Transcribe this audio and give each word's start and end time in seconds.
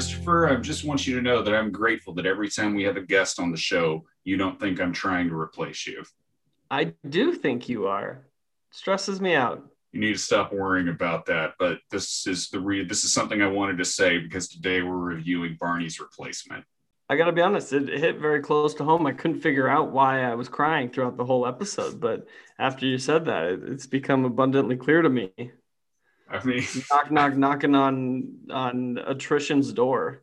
Christopher, 0.00 0.48
I 0.48 0.56
just 0.56 0.82
want 0.82 1.06
you 1.06 1.14
to 1.16 1.20
know 1.20 1.42
that 1.42 1.54
I'm 1.54 1.70
grateful 1.70 2.14
that 2.14 2.24
every 2.24 2.48
time 2.48 2.74
we 2.74 2.84
have 2.84 2.96
a 2.96 3.02
guest 3.02 3.38
on 3.38 3.50
the 3.50 3.58
show, 3.58 4.02
you 4.24 4.38
don't 4.38 4.58
think 4.58 4.80
I'm 4.80 4.94
trying 4.94 5.28
to 5.28 5.38
replace 5.38 5.86
you. 5.86 6.02
I 6.70 6.94
do 7.06 7.34
think 7.34 7.68
you 7.68 7.86
are. 7.86 8.26
Stresses 8.70 9.20
me 9.20 9.34
out. 9.34 9.62
You 9.92 10.00
need 10.00 10.14
to 10.14 10.18
stop 10.18 10.54
worrying 10.54 10.88
about 10.88 11.26
that. 11.26 11.52
But 11.58 11.80
this 11.90 12.26
is 12.26 12.48
the 12.48 12.60
re- 12.60 12.86
this 12.86 13.04
is 13.04 13.12
something 13.12 13.42
I 13.42 13.48
wanted 13.48 13.76
to 13.76 13.84
say 13.84 14.16
because 14.16 14.48
today 14.48 14.80
we're 14.80 14.96
reviewing 14.96 15.58
Barney's 15.60 16.00
replacement. 16.00 16.64
I 17.10 17.16
gotta 17.16 17.32
be 17.32 17.42
honest, 17.42 17.74
it 17.74 17.86
hit 17.86 18.20
very 18.20 18.40
close 18.40 18.72
to 18.76 18.84
home. 18.84 19.04
I 19.04 19.12
couldn't 19.12 19.42
figure 19.42 19.68
out 19.68 19.92
why 19.92 20.22
I 20.22 20.34
was 20.34 20.48
crying 20.48 20.88
throughout 20.88 21.18
the 21.18 21.26
whole 21.26 21.46
episode, 21.46 22.00
but 22.00 22.26
after 22.58 22.86
you 22.86 22.96
said 22.96 23.26
that, 23.26 23.60
it's 23.66 23.86
become 23.86 24.24
abundantly 24.24 24.76
clear 24.76 25.02
to 25.02 25.10
me. 25.10 25.30
I 26.30 26.44
mean, 26.44 26.64
knock, 26.90 27.10
knock, 27.10 27.36
knocking 27.36 27.74
on 27.74 28.28
on 28.50 28.98
attrition's 28.98 29.72
door. 29.72 30.22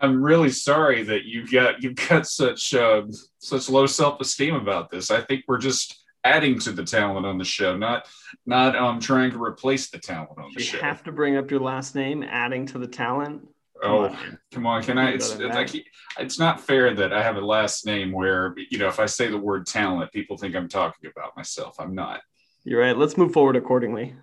I'm 0.00 0.22
really 0.22 0.50
sorry 0.50 1.04
that 1.04 1.24
you've 1.24 1.50
got 1.50 1.82
you've 1.82 1.94
got 2.08 2.26
such 2.26 2.74
uh, 2.74 3.02
such 3.38 3.68
low 3.68 3.86
self 3.86 4.20
esteem 4.20 4.54
about 4.54 4.90
this. 4.90 5.10
I 5.10 5.20
think 5.20 5.44
we're 5.46 5.58
just 5.58 6.02
adding 6.24 6.58
to 6.60 6.72
the 6.72 6.84
talent 6.84 7.26
on 7.26 7.38
the 7.38 7.44
show, 7.44 7.76
not 7.76 8.06
not 8.46 8.76
um 8.76 9.00
trying 9.00 9.30
to 9.30 9.42
replace 9.42 9.90
the 9.90 9.98
talent 9.98 10.30
on 10.38 10.50
the 10.54 10.60
You 10.60 10.64
show. 10.64 10.76
You 10.76 10.82
have 10.82 11.04
to 11.04 11.12
bring 11.12 11.36
up 11.36 11.50
your 11.50 11.60
last 11.60 11.94
name, 11.94 12.22
adding 12.22 12.66
to 12.66 12.78
the 12.78 12.86
talent. 12.86 13.48
oh, 13.82 14.06
on. 14.06 14.38
come 14.52 14.66
on! 14.66 14.82
Can 14.82 14.98
I? 14.98 15.10
It's 15.10 15.36
like 15.38 15.70
it's 16.18 16.38
not 16.38 16.60
fair 16.60 16.94
that 16.94 17.12
I 17.12 17.22
have 17.22 17.36
a 17.36 17.40
last 17.40 17.86
name 17.86 18.12
where 18.12 18.54
you 18.70 18.78
know 18.78 18.88
if 18.88 18.98
I 18.98 19.06
say 19.06 19.28
the 19.28 19.38
word 19.38 19.66
talent, 19.66 20.12
people 20.12 20.36
think 20.36 20.56
I'm 20.56 20.68
talking 20.68 21.10
about 21.14 21.36
myself. 21.36 21.76
I'm 21.78 21.94
not. 21.94 22.20
You're 22.64 22.80
right. 22.80 22.96
Let's 22.96 23.16
move 23.16 23.32
forward 23.32 23.56
accordingly. 23.56 24.14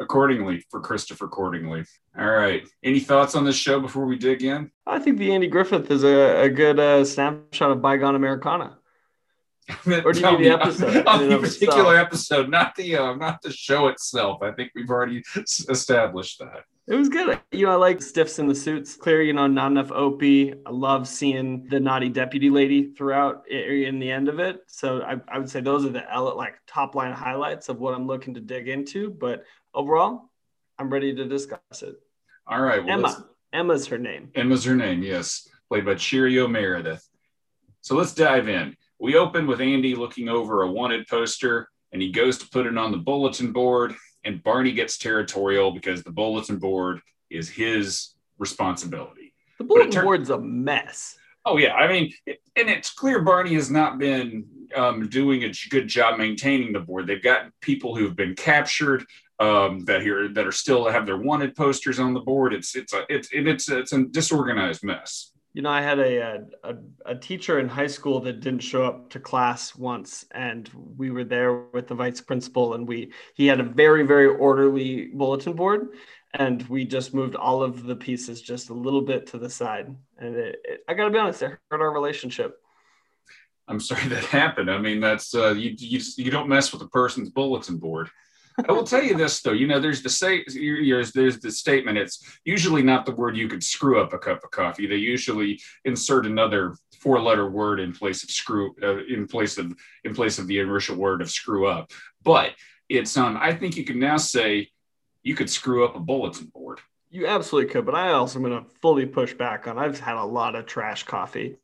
Accordingly, 0.00 0.64
for 0.70 0.80
Christopher 0.80 1.24
Accordingly. 1.26 1.84
All 2.18 2.26
right. 2.30 2.66
Any 2.84 3.00
thoughts 3.00 3.34
on 3.34 3.44
this 3.44 3.56
show 3.56 3.80
before 3.80 4.06
we 4.06 4.16
dig 4.16 4.42
in? 4.44 4.70
I 4.86 4.98
think 5.00 5.18
the 5.18 5.32
Andy 5.32 5.48
Griffith 5.48 5.90
is 5.90 6.04
a, 6.04 6.42
a 6.44 6.48
good 6.48 6.78
uh, 6.78 7.04
snapshot 7.04 7.70
of 7.72 7.82
bygone 7.82 8.14
Americana. 8.14 8.78
Or 9.86 10.12
do 10.12 10.20
you 10.20 10.26
mean 10.32 10.42
the 10.44 10.50
episode 10.62 11.06
On 11.06 11.28
the 11.28 11.36
particular 11.38 11.94
itself? 11.94 11.96
episode, 11.96 12.48
not 12.48 12.74
the 12.74 12.96
uh, 12.96 13.14
not 13.16 13.42
the 13.42 13.52
show 13.52 13.88
itself. 13.88 14.42
I 14.42 14.50
think 14.52 14.70
we've 14.74 14.88
already 14.88 15.22
s- 15.36 15.66
established 15.68 16.38
that. 16.38 16.64
It 16.90 16.94
was 16.94 17.10
good. 17.10 17.38
You 17.52 17.66
know, 17.66 17.72
I 17.72 17.74
like 17.74 18.00
stiffs 18.00 18.38
in 18.38 18.48
the 18.48 18.54
suits. 18.54 18.96
Clear, 18.96 19.20
you 19.20 19.34
know, 19.34 19.46
not 19.46 19.70
enough 19.70 19.92
Opie. 19.92 20.54
I 20.64 20.70
love 20.70 21.06
seeing 21.06 21.66
the 21.68 21.78
naughty 21.78 22.08
deputy 22.08 22.48
lady 22.48 22.94
throughout 22.94 23.46
in 23.50 23.98
the 23.98 24.10
end 24.10 24.28
of 24.28 24.38
it. 24.38 24.60
So 24.68 25.02
I, 25.02 25.16
I 25.28 25.38
would 25.38 25.50
say 25.50 25.60
those 25.60 25.84
are 25.84 25.90
the 25.90 26.04
like 26.34 26.54
top 26.66 26.94
line 26.94 27.12
highlights 27.12 27.68
of 27.68 27.78
what 27.78 27.94
I'm 27.94 28.06
looking 28.06 28.32
to 28.34 28.40
dig 28.40 28.68
into. 28.68 29.10
But 29.10 29.44
overall, 29.74 30.30
I'm 30.78 30.88
ready 30.88 31.14
to 31.14 31.26
discuss 31.26 31.82
it. 31.82 31.96
All 32.46 32.62
right. 32.62 32.82
Well, 32.82 32.98
Emma. 32.98 33.26
Emma's 33.52 33.86
her 33.86 33.98
name. 33.98 34.30
Emma's 34.34 34.64
her 34.64 34.76
name, 34.76 35.02
yes, 35.02 35.48
played 35.68 35.84
by 35.84 35.94
Cheerio 35.94 36.48
Meredith. 36.48 37.06
So 37.80 37.96
let's 37.96 38.14
dive 38.14 38.48
in. 38.48 38.76
We 38.98 39.16
open 39.16 39.46
with 39.46 39.60
Andy 39.60 39.94
looking 39.94 40.28
over 40.28 40.62
a 40.62 40.70
wanted 40.70 41.06
poster, 41.06 41.68
and 41.92 42.02
he 42.02 42.10
goes 42.10 42.38
to 42.38 42.48
put 42.48 42.66
it 42.66 42.76
on 42.76 42.92
the 42.92 42.98
bulletin 42.98 43.52
board, 43.52 43.94
and 44.28 44.42
Barney 44.42 44.72
gets 44.72 44.98
territorial 44.98 45.70
because 45.72 46.02
the 46.02 46.10
bulletin 46.12 46.58
board 46.58 47.00
is 47.30 47.48
his 47.48 48.10
responsibility. 48.38 49.32
The 49.58 49.64
bulletin 49.64 49.90
tur- 49.90 50.02
board's 50.02 50.30
a 50.30 50.38
mess. 50.38 51.16
Oh 51.46 51.56
yeah, 51.56 51.74
I 51.74 51.88
mean, 51.88 52.12
it- 52.26 52.40
and 52.56 52.68
it's 52.68 52.92
clear 52.92 53.22
Barney 53.22 53.54
has 53.54 53.70
not 53.70 53.98
been 53.98 54.44
um, 54.76 55.08
doing 55.08 55.44
a 55.44 55.52
good 55.70 55.88
job 55.88 56.18
maintaining 56.18 56.72
the 56.72 56.80
board. 56.80 57.06
They've 57.06 57.22
got 57.22 57.50
people 57.62 57.96
who've 57.96 58.14
been 58.14 58.34
captured 58.34 59.06
um, 59.40 59.84
that 59.86 60.02
here 60.02 60.28
that 60.28 60.46
are 60.46 60.52
still 60.52 60.88
have 60.90 61.06
their 61.06 61.16
wanted 61.16 61.56
posters 61.56 61.98
on 61.98 62.12
the 62.12 62.20
board. 62.20 62.52
It's 62.52 62.76
it's 62.76 62.92
a 62.92 63.04
it's 63.08 63.28
it's 63.32 63.68
it's 63.70 63.92
a 63.92 64.04
disorganized 64.04 64.84
mess. 64.84 65.32
You 65.54 65.62
know, 65.62 65.70
I 65.70 65.80
had 65.80 65.98
a, 65.98 66.44
a 66.62 66.74
a 67.06 67.14
teacher 67.14 67.58
in 67.58 67.68
high 67.68 67.86
school 67.86 68.20
that 68.20 68.40
didn't 68.40 68.60
show 68.60 68.84
up 68.84 69.10
to 69.10 69.20
class 69.20 69.74
once, 69.74 70.24
and 70.30 70.70
we 70.96 71.10
were 71.10 71.24
there 71.24 71.64
with 71.72 71.88
the 71.88 71.94
vice 71.94 72.20
principal, 72.20 72.74
and 72.74 72.86
we 72.86 73.12
he 73.34 73.46
had 73.46 73.58
a 73.58 73.64
very 73.64 74.04
very 74.06 74.26
orderly 74.26 75.06
bulletin 75.06 75.54
board, 75.54 75.88
and 76.34 76.62
we 76.68 76.84
just 76.84 77.14
moved 77.14 77.34
all 77.34 77.62
of 77.62 77.84
the 77.84 77.96
pieces 77.96 78.42
just 78.42 78.68
a 78.68 78.74
little 78.74 79.02
bit 79.02 79.26
to 79.28 79.38
the 79.38 79.50
side, 79.50 79.94
and 80.18 80.36
it, 80.36 80.60
it, 80.64 80.80
I 80.86 80.94
got 80.94 81.06
to 81.06 81.10
be 81.10 81.18
honest, 81.18 81.42
it 81.42 81.58
hurt 81.70 81.80
our 81.80 81.92
relationship. 81.92 82.56
I'm 83.66 83.80
sorry 83.80 84.06
that 84.08 84.24
happened. 84.24 84.70
I 84.70 84.78
mean, 84.78 85.00
that's 85.00 85.34
uh, 85.34 85.52
you, 85.52 85.74
you 85.78 86.00
you 86.16 86.30
don't 86.30 86.48
mess 86.48 86.72
with 86.72 86.82
a 86.82 86.88
person's 86.88 87.30
bulletin 87.30 87.78
board. 87.78 88.10
I 88.66 88.72
will 88.72 88.84
tell 88.84 89.02
you 89.02 89.14
this 89.14 89.40
though, 89.40 89.52
you 89.52 89.66
know, 89.66 89.78
there's 89.78 90.02
the 90.02 90.08
say 90.08 90.44
there's 90.48 91.12
there's 91.12 91.38
the 91.38 91.50
statement. 91.50 91.98
It's 91.98 92.22
usually 92.44 92.82
not 92.82 93.06
the 93.06 93.14
word 93.14 93.36
you 93.36 93.48
could 93.48 93.62
screw 93.62 94.00
up 94.00 94.12
a 94.12 94.18
cup 94.18 94.42
of 94.42 94.50
coffee. 94.50 94.86
They 94.86 94.96
usually 94.96 95.60
insert 95.84 96.26
another 96.26 96.74
four 96.98 97.20
letter 97.20 97.48
word 97.48 97.78
in 97.78 97.92
place 97.92 98.24
of 98.24 98.30
screw 98.30 98.74
uh, 98.82 99.04
in 99.04 99.28
place 99.28 99.58
of 99.58 99.72
in 100.04 100.14
place 100.14 100.38
of 100.38 100.46
the 100.48 100.58
initial 100.58 100.96
word 100.96 101.22
of 101.22 101.30
screw 101.30 101.68
up. 101.68 101.92
But 102.24 102.54
it's 102.88 103.16
um 103.16 103.36
I 103.40 103.54
think 103.54 103.76
you 103.76 103.84
can 103.84 104.00
now 104.00 104.16
say 104.16 104.70
you 105.22 105.34
could 105.34 105.50
screw 105.50 105.84
up 105.84 105.94
a 105.94 106.00
bulletin 106.00 106.46
board. 106.46 106.80
You 107.10 107.26
absolutely 107.26 107.72
could, 107.72 107.86
but 107.86 107.94
I 107.94 108.12
also 108.12 108.38
am 108.38 108.44
going 108.44 108.64
to 108.64 108.70
fully 108.82 109.06
push 109.06 109.32
back 109.32 109.66
on. 109.66 109.78
I've 109.78 109.98
had 109.98 110.16
a 110.16 110.24
lot 110.24 110.54
of 110.54 110.66
trash 110.66 111.04
coffee. 111.04 111.56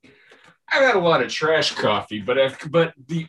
I've 0.73 0.83
had 0.83 0.97
a 0.97 1.01
lot 1.01 1.23
of 1.23 1.31
trash 1.31 1.75
coffee, 1.75 2.21
but 2.21 2.39
if, 2.39 2.71
but 2.71 2.95
the, 3.07 3.27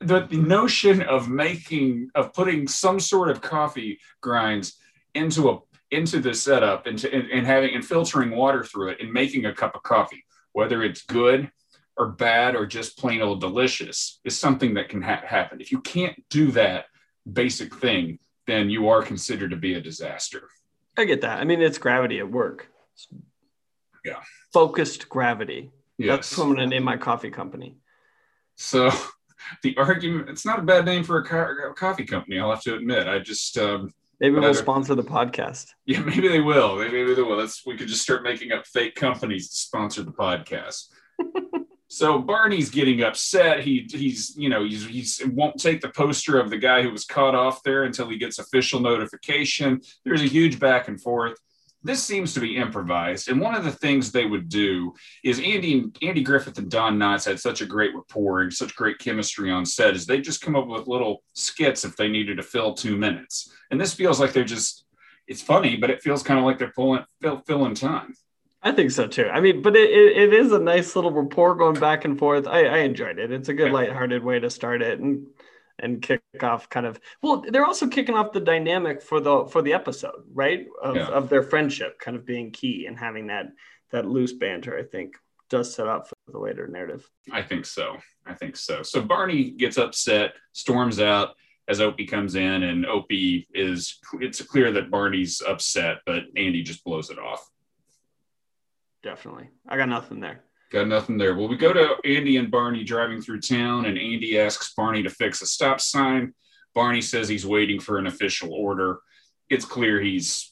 the 0.00 0.20
the 0.20 0.36
notion 0.36 1.02
of 1.02 1.28
making 1.28 2.10
of 2.14 2.32
putting 2.32 2.68
some 2.68 3.00
sort 3.00 3.30
of 3.30 3.40
coffee 3.40 3.98
grinds 4.20 4.76
into 5.14 5.50
a 5.50 5.58
into 5.90 6.20
the 6.20 6.34
setup 6.34 6.86
into 6.86 7.12
and, 7.12 7.30
and 7.30 7.46
having 7.46 7.74
and 7.74 7.84
filtering 7.84 8.30
water 8.30 8.62
through 8.62 8.90
it 8.90 9.00
and 9.00 9.12
making 9.12 9.46
a 9.46 9.54
cup 9.54 9.74
of 9.74 9.82
coffee, 9.82 10.24
whether 10.52 10.82
it's 10.82 11.02
good 11.02 11.50
or 11.96 12.10
bad 12.10 12.54
or 12.54 12.64
just 12.66 12.98
plain 12.98 13.20
old 13.20 13.40
delicious, 13.40 14.20
is 14.24 14.38
something 14.38 14.74
that 14.74 14.88
can 14.88 15.02
ha- 15.02 15.22
happen. 15.24 15.60
If 15.60 15.72
you 15.72 15.80
can't 15.80 16.22
do 16.30 16.52
that 16.52 16.84
basic 17.30 17.74
thing, 17.74 18.20
then 18.46 18.70
you 18.70 18.88
are 18.88 19.02
considered 19.02 19.50
to 19.50 19.56
be 19.56 19.74
a 19.74 19.80
disaster. 19.80 20.48
I 20.96 21.04
get 21.04 21.22
that. 21.22 21.40
I 21.40 21.44
mean, 21.44 21.60
it's 21.60 21.78
gravity 21.78 22.20
at 22.20 22.30
work. 22.30 22.68
Yeah. 24.04 24.20
Focused 24.52 25.08
gravity. 25.08 25.70
Yes. 25.96 26.08
That's 26.08 26.38
what 26.38 26.44
I'm 26.44 26.54
going 26.54 26.70
to 26.70 26.76
name 26.76 26.84
my 26.84 26.96
coffee 26.96 27.30
company. 27.30 27.76
So 28.56 28.90
the 29.62 29.76
argument, 29.76 30.28
it's 30.28 30.46
not 30.46 30.58
a 30.58 30.62
bad 30.62 30.84
name 30.84 31.04
for 31.04 31.18
a, 31.18 31.24
co- 31.24 31.70
a 31.70 31.74
coffee 31.74 32.04
company, 32.04 32.38
I'll 32.38 32.50
have 32.50 32.62
to 32.62 32.74
admit. 32.74 33.08
I 33.08 33.18
just, 33.18 33.58
um, 33.58 33.92
Maybe 34.20 34.34
we'll 34.34 34.54
sponsor 34.54 34.96
the 34.96 35.04
podcast. 35.04 35.66
yeah, 35.86 36.00
maybe 36.00 36.26
they 36.26 36.40
will. 36.40 36.76
Maybe 36.76 37.14
they 37.14 37.22
will. 37.22 37.36
Let's, 37.36 37.64
we 37.64 37.76
could 37.76 37.86
just 37.86 38.02
start 38.02 38.24
making 38.24 38.50
up 38.50 38.66
fake 38.66 38.96
companies 38.96 39.48
to 39.48 39.56
sponsor 39.56 40.02
the 40.02 40.10
podcast. 40.10 40.88
so 41.88 42.18
Barney's 42.18 42.68
getting 42.68 43.02
upset. 43.02 43.60
He, 43.60 43.86
he's, 43.88 44.36
you 44.36 44.48
know, 44.48 44.64
he's, 44.64 44.86
he's 44.86 45.22
won't 45.24 45.60
take 45.60 45.80
the 45.80 45.90
poster 45.90 46.40
of 46.40 46.50
the 46.50 46.58
guy 46.58 46.82
who 46.82 46.90
was 46.90 47.04
caught 47.04 47.36
off 47.36 47.62
there 47.62 47.84
until 47.84 48.08
he 48.08 48.18
gets 48.18 48.40
official 48.40 48.80
notification. 48.80 49.80
There's 50.04 50.22
a 50.22 50.26
huge 50.26 50.58
back 50.58 50.88
and 50.88 51.00
forth. 51.00 51.38
This 51.82 52.02
seems 52.02 52.34
to 52.34 52.40
be 52.40 52.56
improvised. 52.56 53.28
And 53.28 53.40
one 53.40 53.54
of 53.54 53.64
the 53.64 53.70
things 53.70 54.10
they 54.10 54.24
would 54.24 54.48
do 54.48 54.94
is 55.22 55.38
Andy 55.38 55.84
Andy 56.02 56.22
Griffith 56.22 56.58
and 56.58 56.70
Don 56.70 56.98
Knotts 56.98 57.24
had 57.24 57.38
such 57.38 57.60
a 57.60 57.66
great 57.66 57.94
rapport 57.94 58.42
and 58.42 58.52
such 58.52 58.74
great 58.74 58.98
chemistry 58.98 59.50
on 59.50 59.64
set 59.64 59.94
is 59.94 60.04
they 60.04 60.20
just 60.20 60.42
come 60.42 60.56
up 60.56 60.66
with 60.66 60.88
little 60.88 61.22
skits 61.34 61.84
if 61.84 61.96
they 61.96 62.08
needed 62.08 62.38
to 62.38 62.42
fill 62.42 62.74
two 62.74 62.96
minutes. 62.96 63.52
And 63.70 63.80
this 63.80 63.94
feels 63.94 64.18
like 64.18 64.32
they're 64.32 64.44
just 64.44 64.84
it's 65.28 65.42
funny, 65.42 65.76
but 65.76 65.90
it 65.90 66.02
feels 66.02 66.22
kind 66.22 66.38
of 66.40 66.46
like 66.46 66.58
they're 66.58 66.72
pulling 66.72 67.04
fill, 67.20 67.42
filling 67.46 67.74
time. 67.74 68.14
I 68.62 68.72
think 68.72 68.90
so 68.90 69.06
too. 69.06 69.28
I 69.28 69.40
mean, 69.40 69.62
but 69.62 69.76
it, 69.76 69.90
it, 69.90 70.16
it 70.16 70.32
is 70.32 70.50
a 70.50 70.58
nice 70.58 70.96
little 70.96 71.12
rapport 71.12 71.54
going 71.54 71.78
back 71.78 72.04
and 72.04 72.18
forth. 72.18 72.46
I, 72.46 72.64
I 72.64 72.78
enjoyed 72.78 73.18
it. 73.18 73.30
It's 73.30 73.48
a 73.48 73.54
good 73.54 73.70
lighthearted 73.70 74.24
way 74.24 74.40
to 74.40 74.50
start 74.50 74.82
it 74.82 74.98
and 74.98 75.26
and 75.80 76.02
kick 76.02 76.20
off 76.42 76.68
kind 76.68 76.86
of 76.86 76.98
well, 77.22 77.44
they're 77.48 77.64
also 77.64 77.86
kicking 77.88 78.14
off 78.14 78.32
the 78.32 78.40
dynamic 78.40 79.00
for 79.02 79.20
the 79.20 79.46
for 79.46 79.62
the 79.62 79.72
episode, 79.72 80.24
right? 80.32 80.66
Of, 80.82 80.96
Yeah. 80.96 81.06
of 81.08 81.28
their 81.28 81.42
friendship 81.42 81.98
kind 81.98 82.16
of 82.16 82.24
being 82.26 82.50
key 82.50 82.86
and 82.86 82.98
having 82.98 83.28
that 83.28 83.46
that 83.90 84.06
loose 84.06 84.32
banter, 84.32 84.76
I 84.78 84.82
think, 84.82 85.14
does 85.48 85.74
set 85.74 85.86
up 85.86 86.08
for 86.08 86.14
the 86.30 86.38
later 86.38 86.66
narrative. 86.68 87.08
I 87.32 87.42
think 87.42 87.64
so. 87.64 87.96
I 88.26 88.34
think 88.34 88.56
so. 88.56 88.82
So 88.82 89.00
Barney 89.00 89.50
gets 89.50 89.78
upset, 89.78 90.34
storms 90.52 91.00
out 91.00 91.34
as 91.68 91.80
Opie 91.80 92.06
comes 92.06 92.34
in, 92.34 92.62
and 92.64 92.84
Opie 92.86 93.46
is 93.54 93.98
it's 94.20 94.42
clear 94.42 94.72
that 94.72 94.90
Barney's 94.90 95.40
upset, 95.46 95.98
but 96.06 96.24
Andy 96.36 96.62
just 96.62 96.84
blows 96.84 97.10
it 97.10 97.18
off. 97.18 97.48
Definitely. 99.02 99.48
I 99.68 99.76
got 99.76 99.88
nothing 99.88 100.20
there. 100.20 100.42
Got 100.70 100.88
nothing 100.88 101.16
there. 101.16 101.34
Well, 101.34 101.48
we 101.48 101.56
go 101.56 101.72
to 101.72 101.96
Andy 102.04 102.36
and 102.36 102.50
Barney 102.50 102.84
driving 102.84 103.22
through 103.22 103.40
town, 103.40 103.86
and 103.86 103.98
Andy 103.98 104.38
asks 104.38 104.74
Barney 104.74 105.02
to 105.02 105.10
fix 105.10 105.40
a 105.40 105.46
stop 105.46 105.80
sign. 105.80 106.34
Barney 106.74 107.00
says 107.00 107.28
he's 107.28 107.46
waiting 107.46 107.80
for 107.80 107.98
an 107.98 108.06
official 108.06 108.52
order. 108.52 108.98
It's 109.48 109.64
clear 109.64 110.00
he's, 110.00 110.50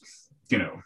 you 0.49 0.57
know, 0.57 0.81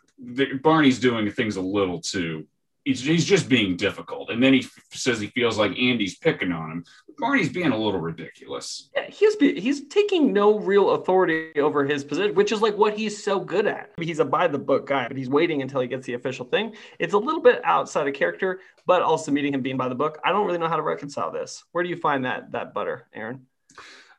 Barney's 0.61 0.99
doing 0.99 1.29
things 1.31 1.55
a 1.55 1.61
little 1.61 2.01
too 2.01 2.45
he's, 2.83 3.01
he's 3.01 3.25
just 3.25 3.49
being 3.49 3.75
difficult. 3.75 4.29
And 4.29 4.41
then 4.41 4.53
he 4.53 4.59
f- 4.59 4.71
says 4.91 5.19
he 5.19 5.27
feels 5.27 5.57
like 5.57 5.77
Andy's 5.77 6.17
picking 6.17 6.51
on 6.51 6.71
him. 6.71 6.85
Barney's 7.19 7.49
being 7.49 7.71
a 7.71 7.77
little 7.77 7.99
ridiculous. 7.99 8.89
Yeah, 8.95 9.09
he's 9.09 9.35
he's 9.35 9.87
taking 9.87 10.33
no 10.33 10.59
real 10.59 10.91
authority 10.91 11.59
over 11.59 11.85
his 11.85 12.03
position, 12.03 12.33
which 12.35 12.51
is 12.51 12.61
like 12.61 12.77
what 12.77 12.97
he's 12.97 13.23
so 13.23 13.39
good 13.39 13.67
at. 13.67 13.91
He's 13.99 14.19
a 14.19 14.25
by 14.25 14.47
the 14.47 14.57
book 14.57 14.87
guy, 14.87 15.07
but 15.07 15.17
he's 15.17 15.29
waiting 15.29 15.61
until 15.61 15.81
he 15.81 15.87
gets 15.87 16.07
the 16.07 16.13
official 16.13 16.45
thing. 16.45 16.75
It's 16.99 17.13
a 17.13 17.17
little 17.17 17.41
bit 17.41 17.61
outside 17.63 18.07
of 18.07 18.13
character, 18.13 18.59
but 18.85 19.01
also 19.01 19.31
meeting 19.31 19.53
him 19.53 19.61
being 19.61 19.77
by 19.77 19.87
the 19.87 19.95
book. 19.95 20.19
I 20.23 20.31
don't 20.31 20.47
really 20.47 20.57
know 20.57 20.67
how 20.67 20.77
to 20.77 20.81
reconcile 20.81 21.31
this. 21.31 21.63
Where 21.71 21.83
do 21.83 21.89
you 21.89 21.97
find 21.97 22.25
that 22.25 22.51
that 22.53 22.73
butter, 22.73 23.07
Aaron? 23.13 23.45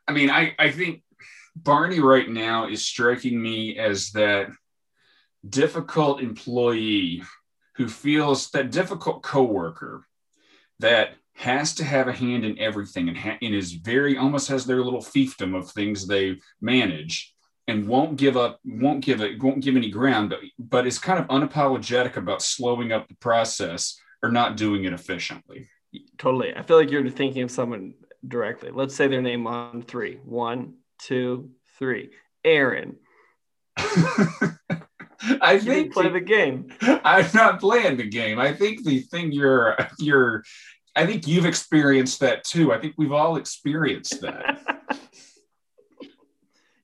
I 0.07 0.13
mean, 0.13 0.29
I 0.29 0.55
I 0.57 0.71
think 0.71 1.03
Barney 1.55 1.99
right 1.99 2.29
now 2.29 2.67
is 2.67 2.85
striking 2.85 3.41
me 3.41 3.77
as 3.77 4.11
that 4.11 4.47
difficult 5.47 6.21
employee 6.21 7.21
who 7.75 7.87
feels 7.87 8.49
that 8.51 8.71
difficult 8.71 9.23
coworker 9.23 10.05
that 10.79 11.15
has 11.35 11.73
to 11.75 11.83
have 11.83 12.07
a 12.07 12.13
hand 12.13 12.45
in 12.45 12.59
everything 12.59 13.07
and, 13.09 13.17
ha- 13.17 13.37
and 13.41 13.55
is 13.55 13.73
very 13.73 14.17
almost 14.17 14.47
has 14.47 14.65
their 14.65 14.83
little 14.83 15.01
fiefdom 15.01 15.57
of 15.57 15.69
things 15.71 16.05
they 16.05 16.37
manage 16.61 17.33
and 17.67 17.87
won't 17.87 18.17
give 18.17 18.37
up 18.37 18.59
won't 18.65 19.03
give 19.03 19.21
it 19.21 19.41
won't 19.41 19.63
give 19.63 19.75
any 19.75 19.89
ground 19.89 20.29
but, 20.29 20.39
but 20.59 20.85
is 20.85 20.99
kind 20.99 21.19
of 21.19 21.27
unapologetic 21.27 22.17
about 22.17 22.41
slowing 22.41 22.91
up 22.91 23.07
the 23.07 23.15
process 23.15 23.99
or 24.23 24.31
not 24.31 24.57
doing 24.57 24.85
it 24.85 24.93
efficiently. 24.93 25.69
Totally. 26.17 26.55
I 26.55 26.63
feel 26.63 26.77
like 26.77 26.89
you're 26.89 27.07
thinking 27.09 27.43
of 27.43 27.51
someone 27.51 27.93
directly. 28.25 28.71
Let's 28.71 28.95
say 28.95 29.07
their 29.07 29.21
name 29.21 29.45
on 29.45 29.83
three. 29.83 30.19
One 30.23 30.75
two 30.97 31.51
three. 31.77 32.11
Aaron 32.43 32.97
I 35.43 35.59
think 35.59 35.93
play 35.93 36.09
the 36.09 36.21
game. 36.21 36.73
I'm 36.81 37.27
not 37.33 37.59
playing 37.59 37.97
the 37.97 38.07
game. 38.07 38.39
I 38.39 38.53
think 38.53 38.83
the 38.83 39.01
thing 39.01 39.31
you're 39.31 39.77
you're 39.99 40.43
I 40.95 41.05
think 41.05 41.27
you've 41.27 41.45
experienced 41.45 42.19
that 42.21 42.43
too. 42.43 42.71
I 42.71 42.79
think 42.79 42.95
we've 42.97 43.11
all 43.11 43.35
experienced 43.35 44.21
that. 44.21 44.59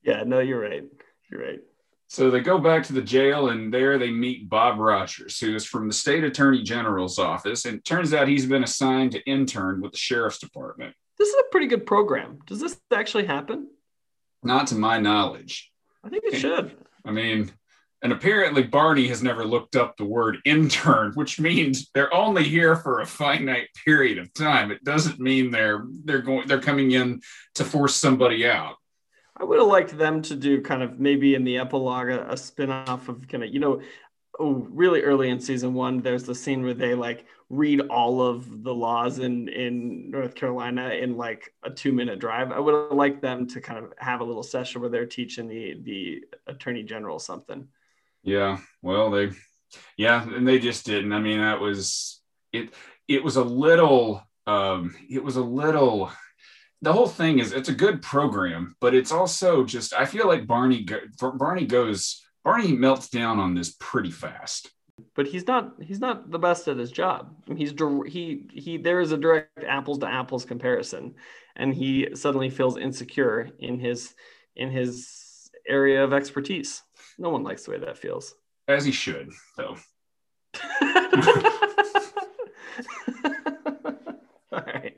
yeah, 0.04 0.24
no, 0.26 0.40
you're 0.40 0.62
right. 0.62 0.84
You're 1.32 1.42
right. 1.42 1.60
So 2.08 2.32
they 2.32 2.40
go 2.40 2.58
back 2.58 2.84
to 2.86 2.94
the 2.94 3.04
jail 3.04 3.50
and 3.50 3.72
there 3.72 4.00
they 4.00 4.10
meet 4.10 4.50
Bob 4.50 4.80
Rogers, 4.80 5.40
who 5.40 5.56
is 5.56 5.64
from 5.64 5.88
the 5.88 5.94
state 5.94 6.24
attorney 6.24 6.64
general's 6.64 7.20
office. 7.20 7.66
And 7.66 7.78
it 7.78 7.86
turns 7.86 8.16
out 8.16 8.28
he's 8.28 8.48
been 8.48 8.64
assigned 8.64 9.12
to 9.12 9.24
intern 9.26 9.80
with 9.80 9.92
the 9.92 10.00
sheriff's 10.00 10.40
department. 10.40 10.96
This 11.20 11.30
is 11.30 11.36
a 11.36 11.52
pretty 11.52 11.68
good 11.68 11.86
program. 11.86 12.40
Does 12.48 12.60
this 12.60 12.80
actually 12.92 13.26
happen? 13.26 13.68
Not 14.42 14.68
to 14.68 14.76
my 14.76 15.00
knowledge. 15.00 15.72
I 16.04 16.10
think 16.10 16.24
it 16.26 16.40
should. 16.40 16.76
I 17.06 17.12
mean, 17.12 17.52
and 18.02 18.14
apparently, 18.14 18.64
Barney 18.64 19.08
has 19.08 19.22
never 19.22 19.44
looked 19.44 19.76
up 19.76 19.98
the 19.98 20.06
word 20.06 20.38
intern, 20.46 21.12
which 21.16 21.40
means 21.40 21.90
they're 21.94 22.14
only 22.14 22.44
here 22.44 22.76
for 22.78 23.02
a 23.02 23.06
finite 23.06 23.68
period 23.86 24.18
of 24.18 24.34
time. 24.34 24.72
It 24.72 24.84
doesn't 24.84 25.20
mean 25.20 25.52
they're 25.52 25.86
they're 26.06 26.22
going 26.22 26.48
they're 26.48 26.62
coming 26.62 26.92
in 26.92 27.22
to 27.56 27.66
force 27.66 27.96
somebody 27.96 28.48
out. 28.48 28.76
I 29.36 29.44
would 29.44 29.60
have 29.60 29.68
liked 29.68 29.98
them 29.98 30.22
to 30.24 30.36
do 30.36 30.62
kind 30.62 30.84
of 30.84 31.00
maybe 31.00 31.36
in 31.36 31.44
the 31.44 31.58
epilogue 31.58 32.10
a, 32.10 32.30
a 32.32 32.38
spin-off 32.38 33.08
of 33.08 33.26
kind 33.30 33.44
of, 33.44 33.54
you 33.54 33.62
know, 33.62 33.82
oh, 34.38 34.68
really 34.70 35.02
early 35.02 35.30
in 35.30 35.40
season 35.40 35.74
one, 35.74 36.02
there's 36.02 36.24
the 36.24 36.36
scene 36.36 36.62
where 36.62 36.74
they 36.74 36.94
like 36.94 37.26
read 37.50 37.82
all 37.90 38.22
of 38.22 38.64
the 38.64 38.74
laws 38.74 39.20
in 39.20 39.50
in 39.50 40.10
North 40.12 40.36
Carolina 40.36 40.90
in 40.90 41.18
like 41.18 41.54
a 41.64 41.70
two 41.70 41.92
minute 41.92 42.20
drive. 42.20 42.52
I 42.52 42.60
would 42.60 42.74
have 42.74 42.98
liked 42.98 43.22
them 43.22 43.48
to 43.48 43.60
kind 43.60 43.84
of 43.84 43.94
have 43.98 44.22
a 44.22 44.24
little 44.24 44.44
session 44.44 44.80
where 44.82 44.90
they're 44.90 45.06
teaching 45.06 45.48
the 45.48 45.80
the 45.84 46.24
attorney 46.48 46.84
general 46.84 47.20
something. 47.20 47.68
Yeah, 48.24 48.60
well, 48.82 49.10
they, 49.12 49.32
yeah, 49.98 50.24
and 50.24 50.48
they 50.48 50.60
just 50.60 50.86
didn't. 50.86 51.14
I 51.14 51.20
mean, 51.20 51.40
that 51.40 51.60
was 51.60 52.22
it. 52.52 52.74
It 53.08 53.24
was 53.24 53.36
a 53.36 53.44
little. 53.44 54.24
Um, 54.48 54.96
it 55.10 55.24
was 55.24 55.36
a 55.36 55.44
little. 55.44 56.12
The 56.82 56.94
whole 56.94 57.08
thing 57.08 57.40
is 57.40 57.52
it's 57.52 57.70
a 57.70 57.74
good 57.74 58.02
program, 58.02 58.76
but 58.82 58.94
it's 58.94 59.12
also 59.12 59.64
just. 59.64 59.94
I 59.94 60.06
feel 60.06 60.28
like 60.28 60.48
Barney. 60.48 60.86
Barney 61.20 61.66
goes. 61.66 62.22
Barney 62.44 62.72
melts 62.72 63.10
down 63.10 63.40
on 63.40 63.54
this 63.54 63.76
pretty 63.80 64.12
fast. 64.12 64.72
But 65.16 65.28
he's 65.28 65.48
not. 65.48 65.74
He's 65.82 66.00
not 66.00 66.30
the 66.30 66.40
best 66.40 66.68
at 66.68 66.78
his 66.78 66.92
job. 66.92 67.34
He's 67.56 67.74
he 68.08 68.48
he. 68.52 68.78
There 68.78 69.00
is 69.00 69.12
a 69.12 69.18
direct 69.18 69.64
apples 69.64 70.00
to 70.00 70.08
apples 70.08 70.46
comparison, 70.46 71.16
and 71.56 71.74
he 71.74 72.10
suddenly 72.16 72.50
feels 72.50 72.78
insecure 72.78 73.50
in 73.60 73.80
his 73.80 74.14
in 74.56 74.72
his 74.72 75.52
area 75.68 76.04
of 76.04 76.14
expertise. 76.14 76.84
No 77.20 77.30
one 77.30 77.44
likes 77.44 77.66
the 77.66 77.72
way 77.72 77.80
that 77.80 77.98
feels. 77.98 78.34
As 78.68 78.86
he 78.86 78.94
should, 78.94 79.32
though. 79.58 79.76
All 84.52 84.62
right. 84.66 84.98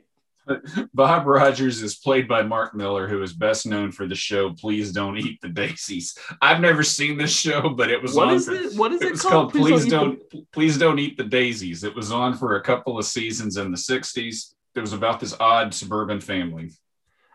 Bob 0.94 1.26
Rogers 1.26 1.82
is 1.82 1.96
played 1.96 2.28
by 2.28 2.42
Mark 2.42 2.74
Miller, 2.74 3.08
who 3.08 3.22
is 3.22 3.32
best 3.32 3.66
known 3.66 3.90
for 3.90 4.06
the 4.06 4.14
show 4.14 4.52
"Please 4.52 4.92
Don't 4.92 5.18
Eat 5.18 5.40
the 5.40 5.48
Daisies." 5.48 6.16
I've 6.40 6.60
never 6.60 6.84
seen 6.84 7.18
this 7.18 7.34
show, 7.36 7.70
but 7.70 7.90
it 7.90 8.00
was 8.00 8.14
what 8.14 8.28
on. 8.28 8.34
Is 8.34 8.48
it? 8.48 8.74
What 8.76 8.92
is 8.92 9.02
it, 9.02 9.08
it 9.08 9.10
was 9.12 9.22
called? 9.22 9.32
called 9.32 9.52
Please, 9.52 9.82
Please 9.82 9.90
don't, 9.90 10.30
don't 10.30 10.52
Please 10.52 10.78
Don't 10.78 10.98
Eat 10.98 11.16
the 11.16 11.24
Daisies. 11.24 11.82
It 11.82 11.94
was 11.94 12.12
on 12.12 12.34
for 12.36 12.56
a 12.56 12.62
couple 12.62 12.98
of 12.98 13.04
seasons 13.04 13.56
in 13.56 13.70
the 13.72 13.76
'60s. 13.76 14.54
It 14.74 14.80
was 14.80 14.92
about 14.92 15.18
this 15.18 15.34
odd 15.40 15.74
suburban 15.74 16.20
family. 16.20 16.70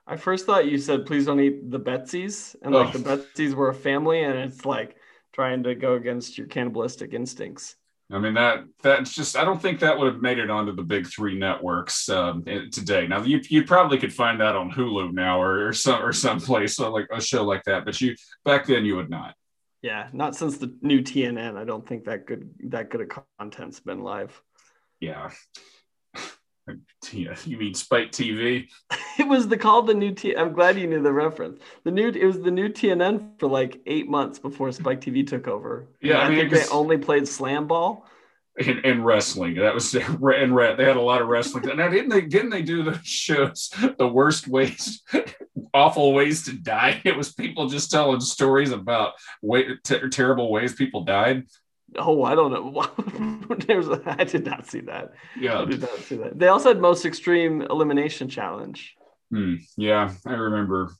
I 0.07 0.15
first 0.15 0.45
thought 0.45 0.67
you 0.67 0.77
said 0.77 1.05
please 1.05 1.25
don't 1.25 1.39
eat 1.39 1.69
the 1.69 1.79
Betsy's, 1.79 2.55
and 2.61 2.73
like 2.73 2.95
oh. 2.95 2.97
the 2.97 3.17
Betsy's 3.17 3.53
were 3.53 3.69
a 3.69 3.73
family, 3.73 4.23
and 4.23 4.37
it's 4.37 4.65
like 4.65 4.95
trying 5.33 5.63
to 5.63 5.75
go 5.75 5.95
against 5.95 6.37
your 6.37 6.47
cannibalistic 6.47 7.13
instincts. 7.13 7.75
I 8.09 8.19
mean 8.19 8.35
that 8.35 8.63
that's 8.81 9.13
just 9.13 9.35
I 9.35 9.43
don't 9.43 9.61
think 9.61 9.81
that 9.81 9.99
would 9.99 10.13
have 10.13 10.21
made 10.21 10.39
it 10.39 10.49
onto 10.49 10.73
the 10.73 10.83
big 10.83 11.07
three 11.07 11.37
networks 11.37 12.07
um, 12.07 12.43
today. 12.71 13.05
Now 13.05 13.21
you 13.23 13.41
you 13.49 13.65
probably 13.65 13.97
could 13.97 14.13
find 14.13 14.39
that 14.39 14.55
on 14.55 14.71
Hulu 14.71 15.13
now 15.13 15.41
or, 15.41 15.67
or 15.67 15.73
some 15.73 16.01
or 16.01 16.13
someplace 16.13 16.77
so 16.77 16.89
like 16.89 17.07
a 17.11 17.19
show 17.19 17.43
like 17.43 17.63
that, 17.65 17.83
but 17.83 17.99
you 17.99 18.15
back 18.45 18.65
then 18.65 18.85
you 18.85 18.95
would 18.95 19.09
not. 19.09 19.35
Yeah, 19.81 20.07
not 20.13 20.35
since 20.35 20.57
the 20.57 20.75
new 20.81 21.01
TNN. 21.01 21.57
I 21.57 21.65
don't 21.65 21.85
think 21.85 22.05
that 22.05 22.25
good 22.25 22.49
that 22.69 22.89
good 22.89 23.01
of 23.01 23.25
content's 23.37 23.81
been 23.81 24.01
live. 24.01 24.41
Yeah, 25.01 25.29
you 27.11 27.57
mean 27.57 27.73
Spike 27.73 28.11
TV? 28.11 28.67
it 29.19 29.27
was 29.27 29.47
the 29.47 29.57
called 29.57 29.87
the 29.87 29.93
new 29.93 30.13
T. 30.13 30.35
I'm 30.35 30.53
glad 30.53 30.77
you 30.77 30.87
knew 30.87 31.01
the 31.01 31.13
reference. 31.13 31.61
The 31.83 31.91
new 31.91 32.09
it 32.09 32.25
was 32.25 32.41
the 32.41 32.51
new 32.51 32.69
TNN 32.69 33.39
for 33.39 33.47
like 33.47 33.81
eight 33.85 34.09
months 34.09 34.39
before 34.39 34.71
Spike 34.71 35.01
TV 35.01 35.25
took 35.25 35.47
over. 35.47 35.87
Yeah, 36.01 36.19
I, 36.19 36.25
I, 36.25 36.29
mean, 36.29 36.49
they 36.49 36.65
only 36.67 36.97
played 36.97 37.23
SlamBall. 37.23 38.01
And, 38.59 38.83
and, 38.83 39.05
wrestling. 39.05 39.53
That 39.55 39.75
was 39.75 39.93
and 39.93 40.57
they 40.57 40.83
had 40.83 40.97
a 40.97 41.01
lot 41.01 41.21
of 41.21 41.27
wrestling. 41.27 41.77
Now 41.77 41.89
didn't 41.89 42.09
they? 42.09 42.21
Didn't 42.21 42.49
they 42.49 42.63
do 42.63 42.83
the 42.83 42.99
shows 43.03 43.69
the 43.97 44.07
worst 44.07 44.47
ways, 44.47 45.03
awful 45.73 46.13
ways 46.13 46.43
to 46.45 46.53
die? 46.53 47.01
It 47.05 47.15
was 47.15 47.33
people 47.33 47.69
just 47.69 47.91
telling 47.91 48.19
stories 48.19 48.71
about 48.71 49.13
way, 49.43 49.75
t- 49.83 50.09
terrible 50.09 50.51
ways 50.51 50.73
people 50.73 51.03
died. 51.03 51.45
Oh, 51.95 52.23
I 52.23 52.35
don't 52.35 52.51
know. 52.51 53.55
There's, 53.67 53.87
I 54.05 54.23
did 54.23 54.45
not 54.45 54.67
see 54.67 54.81
that. 54.81 55.13
Yeah, 55.39 55.61
I 55.61 55.65
did 55.65 55.81
not 55.81 55.99
see 55.99 56.17
that. 56.17 56.37
They 56.37 56.47
also 56.47 56.69
had 56.69 56.81
most 56.81 57.05
extreme 57.05 57.61
elimination 57.61 58.27
challenge. 58.27 58.95
Hmm. 59.31 59.55
Yeah, 59.77 60.11
I 60.25 60.33
remember, 60.33 60.91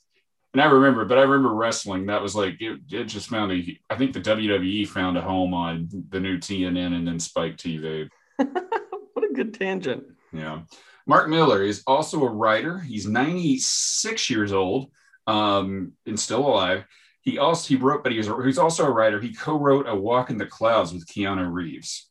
and 0.53 0.61
I 0.61 0.65
remember, 0.65 1.05
but 1.05 1.17
I 1.17 1.21
remember 1.21 1.53
wrestling. 1.53 2.07
That 2.07 2.21
was 2.21 2.35
like 2.35 2.61
it. 2.61 2.79
It 2.89 3.05
just 3.05 3.29
found 3.29 3.51
a. 3.51 3.79
I 3.89 3.95
think 3.95 4.13
the 4.13 4.21
WWE 4.21 4.87
found 4.87 5.17
a 5.17 5.21
home 5.21 5.53
on 5.53 5.89
the 6.09 6.19
new 6.19 6.37
TNN 6.37 6.93
and 6.95 7.07
then 7.07 7.19
Spike 7.19 7.57
TV. 7.57 8.09
what 8.37 9.29
a 9.29 9.33
good 9.33 9.53
tangent. 9.53 10.03
Yeah, 10.33 10.61
Mark 11.05 11.29
Miller 11.29 11.63
is 11.63 11.83
also 11.85 12.23
a 12.23 12.29
writer. 12.29 12.79
He's 12.79 13.07
96 13.07 14.29
years 14.29 14.51
old, 14.51 14.91
um, 15.25 15.93
and 16.05 16.19
still 16.19 16.45
alive. 16.45 16.85
He 17.27 17.39
also 17.39 17.67
he 17.67 17.75
wrote, 17.75 18.03
but 18.03 18.13
he 18.13 18.17
was 18.19 18.29
he's 18.45 18.57
also 18.57 18.85
a 18.85 18.89
writer. 18.89 19.19
He 19.19 19.33
co-wrote 19.33 19.85
A 19.85 19.93
Walk 19.93 20.29
in 20.29 20.37
the 20.37 20.45
Clouds 20.45 20.93
with 20.93 21.05
Keanu 21.07 21.51
Reeves. 21.51 22.09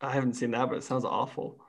I 0.00 0.10
haven't 0.10 0.36
seen 0.36 0.52
that, 0.52 0.70
but 0.70 0.78
it 0.78 0.84
sounds 0.84 1.04
awful. 1.04 1.60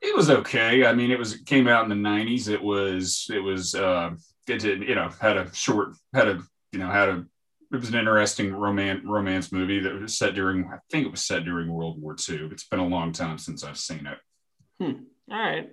It 0.00 0.16
was 0.16 0.30
okay. 0.30 0.86
I 0.86 0.94
mean, 0.94 1.10
it 1.10 1.18
was 1.18 1.34
it 1.34 1.44
came 1.44 1.68
out 1.68 1.82
in 1.82 1.90
the 1.90 2.08
'90s. 2.08 2.48
It 2.48 2.62
was 2.62 3.26
it 3.30 3.40
was 3.40 3.74
uh, 3.74 4.12
it 4.48 4.58
did 4.58 4.88
you 4.88 4.94
know 4.94 5.10
had 5.20 5.36
a 5.36 5.54
short 5.54 5.96
had 6.14 6.28
a 6.28 6.40
you 6.72 6.78
know 6.78 6.88
had 6.88 7.10
a 7.10 7.26
it 7.74 7.76
was 7.76 7.90
an 7.90 7.96
interesting 7.96 8.54
romance 8.54 9.02
romance 9.04 9.52
movie 9.52 9.80
that 9.80 10.00
was 10.00 10.16
set 10.16 10.34
during 10.34 10.64
I 10.72 10.78
think 10.90 11.04
it 11.04 11.10
was 11.10 11.26
set 11.26 11.44
during 11.44 11.70
World 11.70 12.00
War 12.00 12.16
II. 12.26 12.48
It's 12.50 12.66
been 12.68 12.80
a 12.80 12.86
long 12.86 13.12
time 13.12 13.36
since 13.36 13.62
I've 13.64 13.76
seen 13.76 14.06
it. 14.06 14.18
Hmm. 14.80 15.02
All 15.30 15.38
right. 15.38 15.70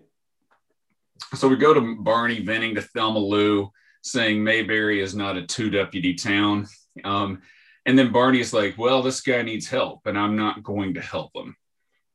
So 1.35 1.47
we 1.47 1.55
go 1.55 1.73
to 1.73 1.95
Barney 2.01 2.41
venting 2.41 2.75
to 2.75 2.81
Thelma 2.81 3.19
Lou 3.19 3.71
saying 4.05 4.43
Mayberry 4.43 5.01
is 5.01 5.15
not 5.15 5.35
a 5.35 5.45
two 5.45 5.69
deputy 5.69 6.13
town. 6.13 6.67
Um, 7.03 7.41
and 7.85 7.97
then 7.97 8.11
Barney 8.11 8.39
is 8.39 8.53
like, 8.53 8.77
well, 8.77 9.01
this 9.01 9.21
guy 9.21 9.41
needs 9.41 9.67
help 9.67 10.05
and 10.05 10.17
I'm 10.17 10.35
not 10.35 10.63
going 10.63 10.93
to 10.93 11.01
help 11.01 11.31
him. 11.35 11.55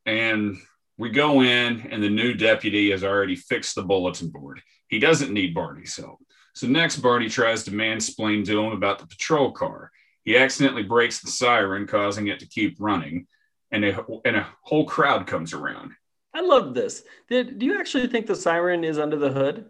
And 0.07 0.57
we 0.97 1.11
go 1.11 1.43
in, 1.43 1.89
and 1.91 2.03
the 2.03 2.11
new 2.11 2.35
deputy 2.35 2.91
has 2.91 3.03
already 3.03 3.35
fixed 3.35 3.75
the 3.75 3.83
bulletin 3.83 4.29
board. 4.29 4.61
He 4.89 4.99
doesn't 4.99 5.33
need 5.33 5.55
Barney's 5.55 5.97
help. 5.97 6.19
So 6.55 6.67
next, 6.67 6.97
Barney 6.99 7.29
tries 7.29 7.65
to 7.65 7.71
mansplain 7.71 8.45
to 8.47 8.61
him 8.61 8.73
about 8.73 8.99
the 8.99 9.07
patrol 9.07 9.51
car. 9.53 9.91
He 10.25 10.37
accidentally 10.37 10.83
breaks 10.83 11.21
the 11.21 11.31
siren, 11.31 11.87
causing 11.87 12.29
it 12.29 12.39
to 12.41 12.47
keep 12.47 12.77
running. 12.79 13.27
and 13.71 13.85
a 13.85 14.05
and 14.25 14.37
a 14.37 14.47
whole 14.63 14.85
crowd 14.85 15.27
comes 15.27 15.53
around. 15.53 15.93
I 16.35 16.41
love 16.43 16.75
this. 16.75 17.03
Did 17.29 17.59
do 17.59 17.67
you 17.67 17.79
actually 17.79 18.07
think 18.09 18.27
the 18.27 18.37
siren 18.37 18.85
is 18.85 18.99
under 18.99 19.17
the 19.17 19.33
hood? 19.33 19.67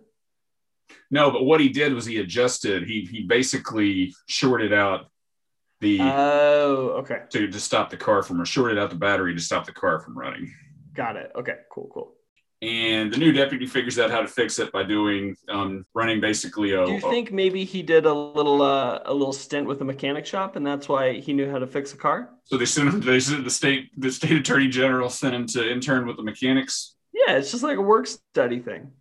No, 1.10 1.30
but 1.30 1.44
what 1.44 1.60
he 1.60 1.68
did 1.68 1.92
was 1.94 2.06
he 2.06 2.18
adjusted. 2.18 2.84
He 2.84 3.08
he 3.10 3.22
basically 3.22 4.14
shorted 4.26 4.72
out 4.72 5.06
the 5.80 5.98
Oh, 6.00 6.96
okay. 7.00 7.22
to 7.30 7.48
to 7.48 7.60
stop 7.60 7.90
the 7.90 7.96
car 7.96 8.22
from 8.22 8.40
or 8.40 8.44
shorted 8.44 8.78
out 8.78 8.90
the 8.90 8.96
battery 8.96 9.34
to 9.34 9.40
stop 9.40 9.66
the 9.66 9.72
car 9.72 9.98
from 10.00 10.16
running. 10.16 10.52
Got 10.94 11.16
it. 11.16 11.32
Okay, 11.36 11.54
cool, 11.72 11.88
cool. 11.92 12.14
And 12.62 13.10
the 13.10 13.16
new 13.16 13.32
deputy 13.32 13.64
figures 13.64 13.98
out 13.98 14.10
how 14.10 14.20
to 14.20 14.28
fix 14.28 14.58
it 14.58 14.70
by 14.70 14.82
doing 14.82 15.34
um, 15.48 15.86
running 15.94 16.20
basically 16.20 16.72
a. 16.72 16.84
Do 16.84 16.92
you 16.92 16.98
a- 16.98 17.10
think 17.10 17.32
maybe 17.32 17.64
he 17.64 17.82
did 17.82 18.04
a 18.04 18.12
little 18.12 18.60
uh, 18.60 19.00
a 19.06 19.14
little 19.14 19.32
stint 19.32 19.66
with 19.66 19.78
the 19.78 19.84
mechanic 19.86 20.26
shop 20.26 20.56
and 20.56 20.66
that's 20.66 20.86
why 20.86 21.14
he 21.14 21.32
knew 21.32 21.50
how 21.50 21.58
to 21.58 21.66
fix 21.66 21.94
a 21.94 21.96
car? 21.96 22.28
so 22.44 22.58
they 22.58 22.66
sent 22.66 22.90
him. 22.90 23.00
They 23.00 23.18
sent 23.20 23.44
the 23.44 23.50
state 23.50 23.88
the 23.96 24.12
state 24.12 24.32
attorney 24.32 24.68
general 24.68 25.08
sent 25.08 25.34
him 25.34 25.46
to 25.46 25.72
intern 25.72 26.06
with 26.06 26.16
the 26.18 26.22
mechanics. 26.22 26.94
Yeah, 27.14 27.36
it's 27.36 27.50
just 27.50 27.62
like 27.64 27.78
a 27.78 27.82
work 27.82 28.06
study 28.06 28.58
thing. 28.60 28.92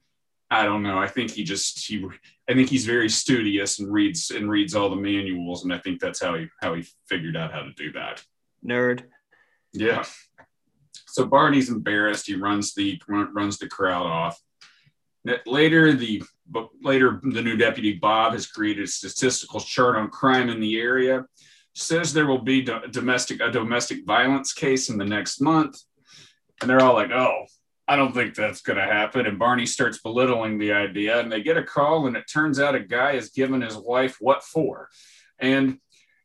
I 0.51 0.65
don't 0.65 0.81
know. 0.81 0.97
I 0.97 1.07
think 1.07 1.31
he 1.31 1.43
just 1.43 1.85
he. 1.85 2.05
I 2.49 2.53
think 2.53 2.69
he's 2.69 2.85
very 2.85 3.09
studious 3.09 3.79
and 3.79 3.91
reads 3.91 4.31
and 4.31 4.49
reads 4.49 4.75
all 4.75 4.89
the 4.89 4.95
manuals, 4.95 5.63
and 5.63 5.71
I 5.71 5.77
think 5.77 5.99
that's 5.99 6.21
how 6.21 6.35
he 6.35 6.47
how 6.61 6.73
he 6.73 6.85
figured 7.07 7.37
out 7.37 7.53
how 7.53 7.61
to 7.61 7.71
do 7.73 7.91
that. 7.91 8.23
Nerd. 8.65 9.03
Yeah. 9.73 10.05
So 11.07 11.25
Barney's 11.25 11.69
embarrassed. 11.69 12.27
He 12.27 12.35
runs 12.35 12.73
the 12.73 12.99
runs 13.07 13.59
the 13.59 13.67
crowd 13.67 14.05
off. 14.05 14.41
Later, 15.45 15.93
the 15.93 16.23
but 16.47 16.69
later 16.81 17.19
the 17.21 17.43
new 17.43 17.55
deputy 17.55 17.93
Bob 17.93 18.33
has 18.33 18.47
created 18.47 18.85
a 18.85 18.87
statistical 18.87 19.59
chart 19.59 19.97
on 19.97 20.09
crime 20.09 20.49
in 20.49 20.59
the 20.59 20.79
area. 20.79 21.25
Says 21.75 22.11
there 22.11 22.25
will 22.25 22.41
be 22.41 22.61
domestic 22.91 23.39
a 23.41 23.51
domestic 23.51 24.05
violence 24.05 24.53
case 24.53 24.89
in 24.89 24.97
the 24.97 25.05
next 25.05 25.41
month, 25.41 25.79
and 26.59 26.69
they're 26.69 26.81
all 26.81 26.95
like, 26.95 27.11
"Oh, 27.11 27.45
I 27.89 27.95
don't 27.95 28.13
think 28.13 28.35
that's 28.35 28.61
going 28.61 28.77
to 28.77 28.85
happen." 28.85 29.25
And 29.25 29.39
Barney 29.39 29.65
starts 29.65 29.99
belittling 29.99 30.57
the 30.57 30.71
idea, 30.71 31.19
and 31.19 31.31
they 31.31 31.41
get 31.41 31.57
a 31.57 31.63
call, 31.63 32.07
and 32.07 32.15
it 32.15 32.25
turns 32.31 32.59
out 32.59 32.75
a 32.75 32.79
guy 32.79 33.15
has 33.15 33.31
given 33.31 33.61
his 33.61 33.75
wife 33.75 34.17
what 34.19 34.43
for, 34.43 34.89
and 35.39 35.79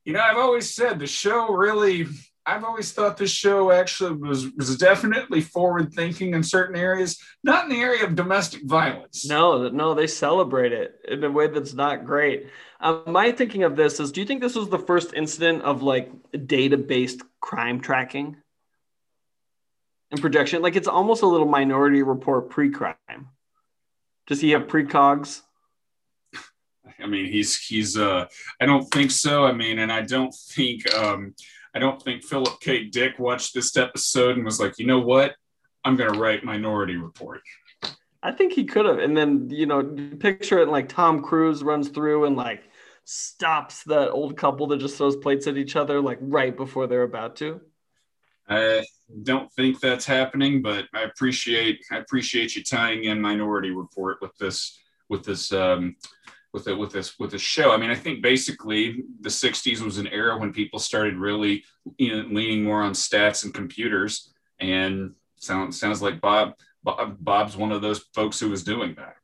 you 0.04 0.12
know, 0.12 0.21
I've 0.21 0.37
always 0.37 0.75
said 0.75 0.99
the 0.99 1.06
show 1.06 1.49
really 1.49 2.06
I've 2.47 2.64
always 2.64 2.92
thought 2.92 3.16
this 3.16 3.30
show 3.30 3.71
actually 3.71 4.16
was 4.16 4.52
was 4.52 4.76
definitely 4.76 5.40
forward 5.40 5.94
thinking 5.94 6.35
in 6.35 6.42
certain 6.42 6.76
areas, 6.76 7.18
not 7.42 7.64
in 7.64 7.71
the 7.71 7.80
area 7.80 8.04
of 8.04 8.14
domestic 8.14 8.64
violence. 8.64 9.26
No, 9.26 9.68
no, 9.68 9.94
they 9.94 10.06
celebrate 10.06 10.73
it 10.73 10.97
in 11.09 11.25
a 11.25 11.30
way 11.30 11.47
that's 11.47 11.73
not 11.73 12.04
great. 12.04 12.49
Um, 12.80 13.02
my 13.06 13.33
thinking 13.33 13.62
of 13.62 13.76
this 13.76 13.99
is, 13.99 14.12
do 14.12 14.21
you 14.21 14.26
think 14.26 14.42
this 14.42 14.56
was 14.56 14.68
the 14.68 14.78
first 14.78 15.14
incident 15.14 15.62
of 15.62 15.83
like 15.83 16.11
data-based 16.47 17.23
crime 17.40 17.80
tracking 17.80 18.37
and 20.14 20.23
projection? 20.23 20.62
Like 20.62 20.76
it's 20.76 20.88
almost 20.88 21.23
a 21.23 21.26
little 21.26 21.47
Minority 21.47 22.02
Report 22.02 22.49
pre-crime. 22.49 23.28
Does 24.26 24.40
he 24.40 24.50
have 24.52 24.66
precogs? 24.66 25.42
I 27.00 27.06
mean, 27.06 27.26
he's 27.26 27.59
he's 27.59 27.99
uh 27.99 28.26
I 28.61 28.66
don't 28.66 28.85
think 28.85 29.11
so. 29.11 29.44
I 29.44 29.52
mean, 29.52 29.80
and 29.80 29.92
I 29.92 30.02
don't 30.02 30.35
think 30.35 30.92
um 30.94 31.35
I 31.75 31.78
don't 31.78 32.00
think 32.00 32.25
Philip 32.25 32.61
K. 32.61 32.85
Dick 32.85 33.18
watched 33.18 33.52
this 33.52 33.76
episode 33.76 34.37
and 34.37 34.44
was 34.44 34.61
like, 34.61 34.78
you 34.78 34.87
know 34.87 35.00
what? 35.00 35.35
I'm 35.85 35.97
gonna 35.97 36.18
write 36.18 36.44
Minority 36.44 36.97
Report. 36.97 37.42
I 38.23 38.33
think 38.33 38.54
he 38.54 38.64
could 38.64 38.87
have. 38.87 39.00
And 39.00 39.14
then, 39.14 39.50
you 39.50 39.66
know, 39.66 39.83
picture 40.18 40.59
it 40.59 40.68
like 40.68 40.88
Tom 40.88 41.23
Cruise 41.23 41.62
runs 41.62 41.88
through 41.88 42.25
and 42.25 42.37
like 42.37 42.62
stops 43.04 43.83
that 43.85 44.11
old 44.11 44.37
couple 44.38 44.68
that 44.68 44.78
just 44.78 44.97
throws 44.97 45.16
plates 45.16 45.47
at 45.47 45.59
each 45.59 45.76
other 45.76 46.00
like 46.00 46.18
right 46.23 46.56
before 46.56 46.87
they're 46.87 47.02
about 47.02 47.37
to. 47.37 47.61
I 48.49 48.85
don't 49.23 49.51
think 49.53 49.81
that's 49.81 50.05
happening, 50.05 50.63
but 50.63 50.87
I 50.95 51.03
appreciate 51.03 51.81
I 51.91 51.99
appreciate 51.99 52.57
you 52.57 52.63
tying 52.63 53.05
in 53.05 53.21
Minority 53.21 53.71
Report 53.71 54.19
with 54.21 54.37
this 54.39 54.79
with 55.09 55.25
this 55.25 55.53
um, 55.53 55.97
with 56.53 56.69
it 56.69 56.75
with 56.75 56.93
this 56.93 57.19
with 57.19 57.31
this 57.31 57.43
show. 57.43 57.73
I 57.73 57.77
mean, 57.77 57.91
I 57.91 57.95
think 57.95 58.23
basically 58.23 59.03
the 59.21 59.29
'60s 59.29 59.81
was 59.81 59.99
an 59.99 60.07
era 60.09 60.39
when 60.39 60.53
people 60.53 60.79
started 60.79 61.17
really 61.17 61.65
you 61.99 62.17
know, 62.17 62.29
leaning 62.29 62.63
more 62.63 62.83
on 62.83 62.93
stats 62.93 63.45
and 63.45 63.55
computers, 63.55 64.33
and 64.61 65.15
sounds 65.37 65.79
sounds 65.79 66.03
like 66.03 66.21
Bob, 66.21 66.55
Bob 66.83 67.17
Bob's 67.21 67.57
one 67.57 67.73
of 67.73 67.83
those 67.83 68.05
folks 68.15 68.39
who 68.39 68.51
was 68.51 68.65
doing 68.65 68.95
that. 68.97 69.17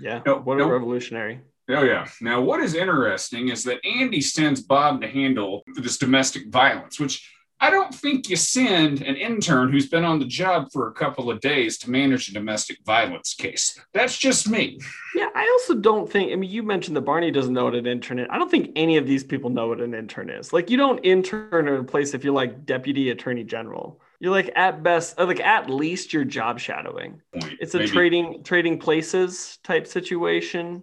Yeah. 0.00 0.20
No, 0.26 0.38
what 0.38 0.56
a 0.56 0.60
no. 0.60 0.70
revolutionary. 0.70 1.40
Oh 1.70 1.82
yeah. 1.82 2.06
Now, 2.20 2.40
what 2.40 2.60
is 2.60 2.74
interesting 2.74 3.48
is 3.48 3.64
that 3.64 3.84
Andy 3.86 4.20
sends 4.20 4.60
Bob 4.60 5.00
to 5.00 5.08
handle 5.08 5.62
this 5.76 5.96
domestic 5.96 6.48
violence, 6.48 7.00
which 7.00 7.30
I 7.64 7.70
don't 7.70 7.94
think 7.94 8.28
you 8.28 8.36
send 8.36 9.00
an 9.00 9.16
intern 9.16 9.72
who's 9.72 9.88
been 9.88 10.04
on 10.04 10.18
the 10.18 10.26
job 10.26 10.68
for 10.70 10.88
a 10.88 10.92
couple 10.92 11.30
of 11.30 11.40
days 11.40 11.78
to 11.78 11.90
manage 11.90 12.28
a 12.28 12.34
domestic 12.34 12.76
violence 12.84 13.32
case. 13.32 13.80
That's 13.94 14.18
just 14.18 14.50
me. 14.50 14.78
Yeah, 15.14 15.28
I 15.34 15.48
also 15.54 15.74
don't 15.74 16.10
think. 16.10 16.30
I 16.30 16.36
mean, 16.36 16.50
you 16.50 16.62
mentioned 16.62 16.94
that 16.94 17.06
Barney 17.06 17.30
doesn't 17.30 17.54
know 17.54 17.64
what 17.64 17.74
an 17.74 17.86
intern 17.86 18.18
is. 18.18 18.26
I 18.30 18.36
don't 18.36 18.50
think 18.50 18.72
any 18.76 18.98
of 18.98 19.06
these 19.06 19.24
people 19.24 19.48
know 19.48 19.68
what 19.68 19.80
an 19.80 19.94
intern 19.94 20.28
is. 20.28 20.52
Like, 20.52 20.68
you 20.68 20.76
don't 20.76 20.98
intern 20.98 21.66
in 21.66 21.74
a 21.76 21.82
place 21.84 22.12
if 22.12 22.22
you're 22.22 22.34
like 22.34 22.66
deputy 22.66 23.08
attorney 23.08 23.44
general. 23.44 23.98
You're 24.20 24.32
like 24.32 24.50
at 24.56 24.82
best, 24.82 25.18
uh, 25.18 25.24
like 25.24 25.40
at 25.40 25.70
least 25.70 26.12
you're 26.12 26.24
job 26.24 26.60
shadowing. 26.60 27.22
Point. 27.32 27.54
It's 27.60 27.74
a 27.74 27.78
Maybe- 27.78 27.90
trading 27.90 28.42
trading 28.44 28.78
places 28.78 29.58
type 29.64 29.86
situation. 29.86 30.82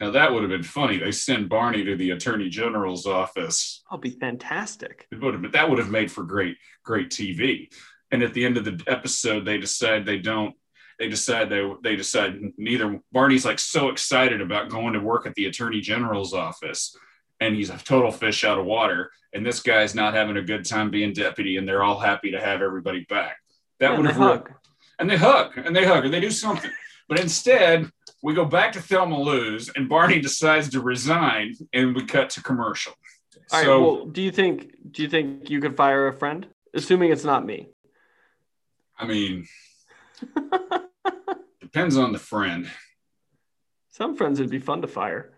Now 0.00 0.10
that 0.12 0.32
would 0.32 0.42
have 0.42 0.50
been 0.50 0.62
funny. 0.62 0.98
They 0.98 1.10
send 1.12 1.48
Barney 1.48 1.84
to 1.84 1.96
the 1.96 2.10
attorney 2.12 2.48
general's 2.48 3.06
office. 3.06 3.82
Oh, 3.90 3.96
That'll 3.96 4.02
be 4.02 4.18
fantastic. 4.18 5.06
It 5.10 5.20
would 5.20 5.34
have, 5.34 5.42
but 5.42 5.52
that 5.52 5.68
would 5.68 5.78
have 5.78 5.90
made 5.90 6.10
for 6.12 6.22
great, 6.24 6.56
great 6.84 7.10
TV. 7.10 7.72
And 8.10 8.22
at 8.22 8.32
the 8.32 8.44
end 8.44 8.56
of 8.56 8.64
the 8.64 8.80
episode, 8.86 9.44
they 9.44 9.58
decide 9.58 10.06
they 10.06 10.18
don't. 10.18 10.54
They 10.98 11.08
decide 11.08 11.48
they 11.50 11.68
they 11.82 11.94
decide 11.96 12.40
neither. 12.56 13.00
Barney's 13.12 13.44
like 13.44 13.58
so 13.58 13.88
excited 13.90 14.40
about 14.40 14.68
going 14.70 14.94
to 14.94 15.00
work 15.00 15.26
at 15.26 15.34
the 15.34 15.46
attorney 15.46 15.80
general's 15.80 16.32
office, 16.34 16.96
and 17.40 17.54
he's 17.54 17.70
a 17.70 17.76
total 17.78 18.10
fish 18.10 18.44
out 18.44 18.58
of 18.58 18.64
water. 18.64 19.10
And 19.32 19.44
this 19.44 19.60
guy's 19.60 19.94
not 19.94 20.14
having 20.14 20.38
a 20.38 20.42
good 20.42 20.64
time 20.64 20.90
being 20.90 21.12
deputy, 21.12 21.56
and 21.58 21.68
they're 21.68 21.82
all 21.84 21.98
happy 22.00 22.30
to 22.32 22.40
have 22.40 22.62
everybody 22.62 23.04
back. 23.08 23.36
That 23.78 23.90
Yeah, 23.92 23.96
would 23.98 24.06
have 24.06 24.18
worked. 24.18 24.52
and 24.98 25.08
they 25.10 25.16
hug 25.18 25.56
and 25.58 25.76
they 25.76 25.84
hug 25.84 26.04
and 26.04 26.12
they 26.14 26.20
do 26.20 26.30
something. 26.30 26.70
But 27.08 27.20
instead, 27.20 27.90
we 28.22 28.34
go 28.34 28.44
back 28.44 28.72
to 28.72 28.82
Thelma 28.82 29.20
Lou's, 29.20 29.68
and 29.68 29.88
Barney 29.88 30.20
decides 30.20 30.70
to 30.70 30.80
resign, 30.80 31.54
and 31.72 31.94
we 31.94 32.04
cut 32.04 32.30
to 32.30 32.42
commercial. 32.42 32.92
All 33.50 33.58
right. 33.58 33.64
so 33.64 33.82
well, 33.82 34.06
do 34.06 34.20
you 34.20 34.30
think 34.30 34.74
do 34.90 35.02
you 35.02 35.08
think 35.08 35.50
you 35.50 35.60
could 35.60 35.76
fire 35.76 36.08
a 36.08 36.12
friend, 36.12 36.46
assuming 36.74 37.12
it's 37.12 37.24
not 37.24 37.46
me? 37.46 37.68
I 38.98 39.06
mean, 39.06 39.46
depends 41.60 41.96
on 41.96 42.12
the 42.12 42.18
friend. 42.18 42.68
Some 43.90 44.16
friends 44.16 44.40
would 44.40 44.50
be 44.50 44.58
fun 44.58 44.82
to 44.82 44.88
fire. 44.88 45.32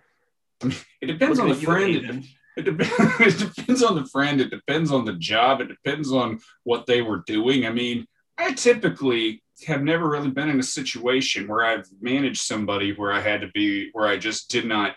It 0.62 1.06
depends 1.06 1.38
on 1.38 1.48
the 1.48 1.54
Looking 1.54 1.72
at 1.72 1.88
you, 1.90 2.00
friend. 2.00 2.24
Aiden. 2.24 2.26
It, 2.56 2.64
dep- 2.64 3.20
it 3.20 3.54
depends 3.54 3.82
on 3.82 3.94
the 3.94 4.06
friend. 4.06 4.40
It 4.40 4.50
depends 4.50 4.90
on 4.90 5.04
the 5.04 5.14
job. 5.14 5.60
It 5.60 5.68
depends 5.68 6.12
on 6.12 6.40
what 6.64 6.86
they 6.86 7.02
were 7.02 7.22
doing. 7.26 7.66
I 7.66 7.70
mean, 7.70 8.06
I 8.36 8.52
typically 8.52 9.42
have 9.66 9.82
never 9.82 10.08
really 10.08 10.30
been 10.30 10.48
in 10.48 10.60
a 10.60 10.64
situation 10.64 11.48
where 11.48 11.64
I've 11.64 11.86
managed 12.00 12.42
somebody 12.42 12.92
where 12.92 13.12
I 13.12 13.20
had 13.20 13.40
to 13.40 13.48
be 13.48 13.90
where 13.92 14.06
I 14.06 14.16
just 14.16 14.50
did 14.50 14.66
not. 14.66 14.94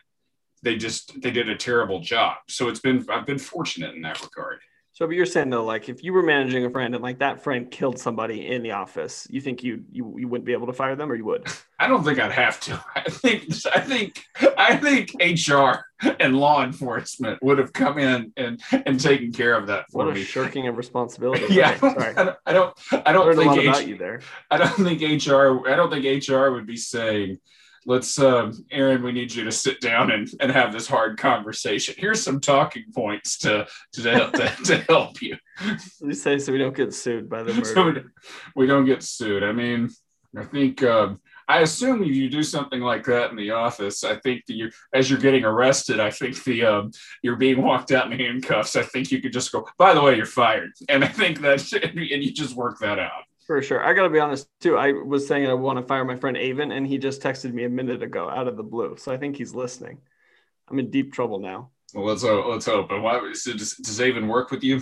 They 0.61 0.77
just 0.77 1.21
they 1.21 1.31
did 1.31 1.49
a 1.49 1.55
terrible 1.55 1.99
job. 1.99 2.37
So 2.47 2.69
it's 2.69 2.79
been 2.79 3.05
I've 3.09 3.25
been 3.25 3.39
fortunate 3.39 3.95
in 3.95 4.01
that 4.03 4.21
regard. 4.21 4.59
So, 5.03 5.07
but 5.07 5.17
you're 5.17 5.25
saying 5.25 5.49
though, 5.49 5.65
like 5.65 5.89
if 5.89 6.01
you 6.01 6.13
were 6.13 6.23
managing 6.23 6.63
a 6.63 6.69
friend 6.69 6.95
and 6.95 7.03
like 7.03 7.19
that 7.19 7.43
friend 7.43 7.69
killed 7.69 7.99
somebody 7.99 8.47
in 8.47 8.63
the 8.63 8.71
office, 8.71 9.27
you 9.29 9.41
think 9.41 9.61
you 9.61 9.83
you, 9.91 10.15
you 10.17 10.29
wouldn't 10.29 10.45
be 10.45 10.53
able 10.53 10.67
to 10.67 10.71
fire 10.71 10.95
them, 10.95 11.11
or 11.11 11.15
you 11.15 11.25
would? 11.25 11.45
I 11.79 11.89
don't 11.89 12.05
think 12.05 12.19
I'd 12.19 12.31
have 12.31 12.57
to. 12.61 12.81
I 12.95 13.09
think 13.09 13.43
I 13.75 13.81
think 13.81 14.23
I 14.57 14.77
think 14.77 15.13
HR 15.21 15.81
and 16.21 16.37
law 16.37 16.63
enforcement 16.63 17.43
would 17.43 17.57
have 17.57 17.73
come 17.73 17.97
in 17.97 18.31
and 18.37 18.61
and 18.71 18.97
taken 18.97 19.33
care 19.33 19.55
of 19.57 19.67
that 19.67 19.91
for 19.91 20.05
What 20.05 20.15
me. 20.15 20.23
shirking 20.23 20.69
of 20.69 20.77
responsibility. 20.77 21.47
Yeah, 21.53 21.77
sorry. 21.77 22.15
I 22.15 22.23
don't, 22.23 22.37
I 22.45 22.53
don't, 22.53 22.73
I 23.05 23.11
don't 23.11 23.25
Learned 23.25 23.39
a 23.39 23.43
lot 23.43 23.55
think 23.57 23.67
about 23.67 23.87
you 23.87 23.97
there. 23.97 24.21
I 24.49 24.57
don't 24.57 24.73
think 24.85 25.01
HR, 25.01 25.67
I 25.67 25.75
don't 25.75 25.91
think 25.91 26.25
HR 26.29 26.51
would 26.51 26.65
be 26.65 26.77
saying, 26.77 27.39
let's, 27.85 28.17
um, 28.19 28.53
Aaron, 28.71 29.03
we 29.03 29.11
need 29.11 29.33
you 29.33 29.43
to 29.43 29.51
sit 29.51 29.81
down 29.81 30.11
and, 30.11 30.29
and 30.39 30.51
have 30.51 30.71
this 30.71 30.87
hard 30.87 31.17
conversation. 31.17 31.95
Here's 31.97 32.21
some 32.21 32.39
talking 32.39 32.85
points 32.93 33.37
to, 33.39 33.67
to, 33.93 34.01
to, 34.01 34.55
to 34.65 34.77
help 34.89 35.21
you. 35.21 35.37
Please 35.99 36.21
say 36.21 36.37
so 36.39 36.51
we 36.51 36.57
don't 36.57 36.75
get 36.75 36.93
sued 36.93 37.29
by 37.29 37.43
the 37.43 37.53
So 37.65 37.85
we, 37.85 37.91
don't- 37.93 38.07
we 38.55 38.65
don't 38.67 38.85
get 38.85 39.03
sued. 39.03 39.43
I 39.43 39.51
mean, 39.51 39.89
I 40.37 40.43
think, 40.43 40.81
um, 40.83 41.19
I 41.47 41.59
assume 41.59 42.01
if 42.03 42.15
you 42.15 42.29
do 42.29 42.41
something 42.41 42.79
like 42.79 43.03
that 43.05 43.29
in 43.31 43.35
the 43.35 43.51
office, 43.51 44.03
I 44.05 44.15
think 44.15 44.45
that 44.47 44.53
you, 44.55 44.71
as 44.93 45.09
you're 45.09 45.19
getting 45.19 45.43
arrested, 45.43 45.99
I 45.99 46.09
think 46.09 46.41
the 46.45 46.63
um, 46.63 46.91
you're 47.21 47.35
being 47.35 47.61
walked 47.61 47.91
out 47.91 48.11
in 48.11 48.17
handcuffs. 48.17 48.77
I 48.77 48.83
think 48.83 49.11
you 49.11 49.21
could 49.21 49.33
just 49.33 49.51
go. 49.51 49.67
By 49.77 49.93
the 49.93 50.01
way, 50.01 50.15
you're 50.15 50.25
fired, 50.25 50.71
and 50.87 51.03
I 51.03 51.07
think 51.09 51.41
that 51.41 51.73
and 51.83 51.99
you 52.23 52.31
just 52.31 52.55
work 52.55 52.79
that 52.79 52.97
out. 52.97 53.23
For 53.45 53.61
sure. 53.61 53.83
I 53.83 53.93
got 53.93 54.03
to 54.03 54.09
be 54.09 54.19
honest 54.19 54.47
too. 54.61 54.77
I 54.77 54.93
was 54.93 55.27
saying 55.27 55.47
I 55.47 55.53
want 55.53 55.77
to 55.77 55.85
fire 55.85 56.05
my 56.05 56.15
friend 56.15 56.37
Avon, 56.37 56.71
and 56.71 56.87
he 56.87 56.97
just 56.97 57.21
texted 57.21 57.53
me 57.53 57.65
a 57.65 57.69
minute 57.69 58.01
ago 58.01 58.29
out 58.29 58.47
of 58.47 58.55
the 58.55 58.63
blue. 58.63 58.95
So 58.97 59.11
I 59.11 59.17
think 59.17 59.35
he's 59.35 59.53
listening. 59.53 59.99
I'm 60.69 60.79
in 60.79 60.89
deep 60.89 61.13
trouble 61.13 61.39
now. 61.39 61.71
Well, 61.93 62.05
let's 62.05 62.23
hope. 62.23 62.45
Let's 62.47 62.65
hope. 62.65 62.91
And 62.91 63.03
why 63.03 63.19
so 63.33 63.53
does, 63.53 63.75
does 63.75 63.99
Avon 63.99 64.27
work 64.27 64.49
with 64.49 64.63
you? 64.63 64.81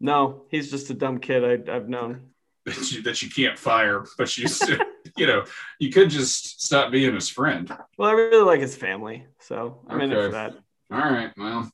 No, 0.00 0.44
he's 0.48 0.70
just 0.70 0.90
a 0.90 0.94
dumb 0.94 1.18
kid 1.18 1.68
I, 1.68 1.74
I've 1.74 1.88
known. 1.88 2.30
that 2.66 2.92
you, 2.92 3.02
that 3.02 3.22
you 3.22 3.28
can't 3.28 3.58
fire, 3.58 4.04
but 4.16 4.36
you 4.38 4.48
you 5.16 5.26
know 5.26 5.44
you 5.80 5.90
could 5.90 6.10
just 6.10 6.62
stop 6.62 6.92
being 6.92 7.14
his 7.14 7.28
friend. 7.28 7.72
Well, 7.98 8.08
I 8.08 8.12
really 8.12 8.44
like 8.44 8.60
his 8.60 8.76
family, 8.76 9.26
so 9.40 9.80
I'm 9.88 10.00
in 10.00 10.12
it 10.12 10.14
for 10.14 10.28
that. 10.30 10.54
All 10.90 10.98
right, 10.98 11.32
well, 11.36 11.70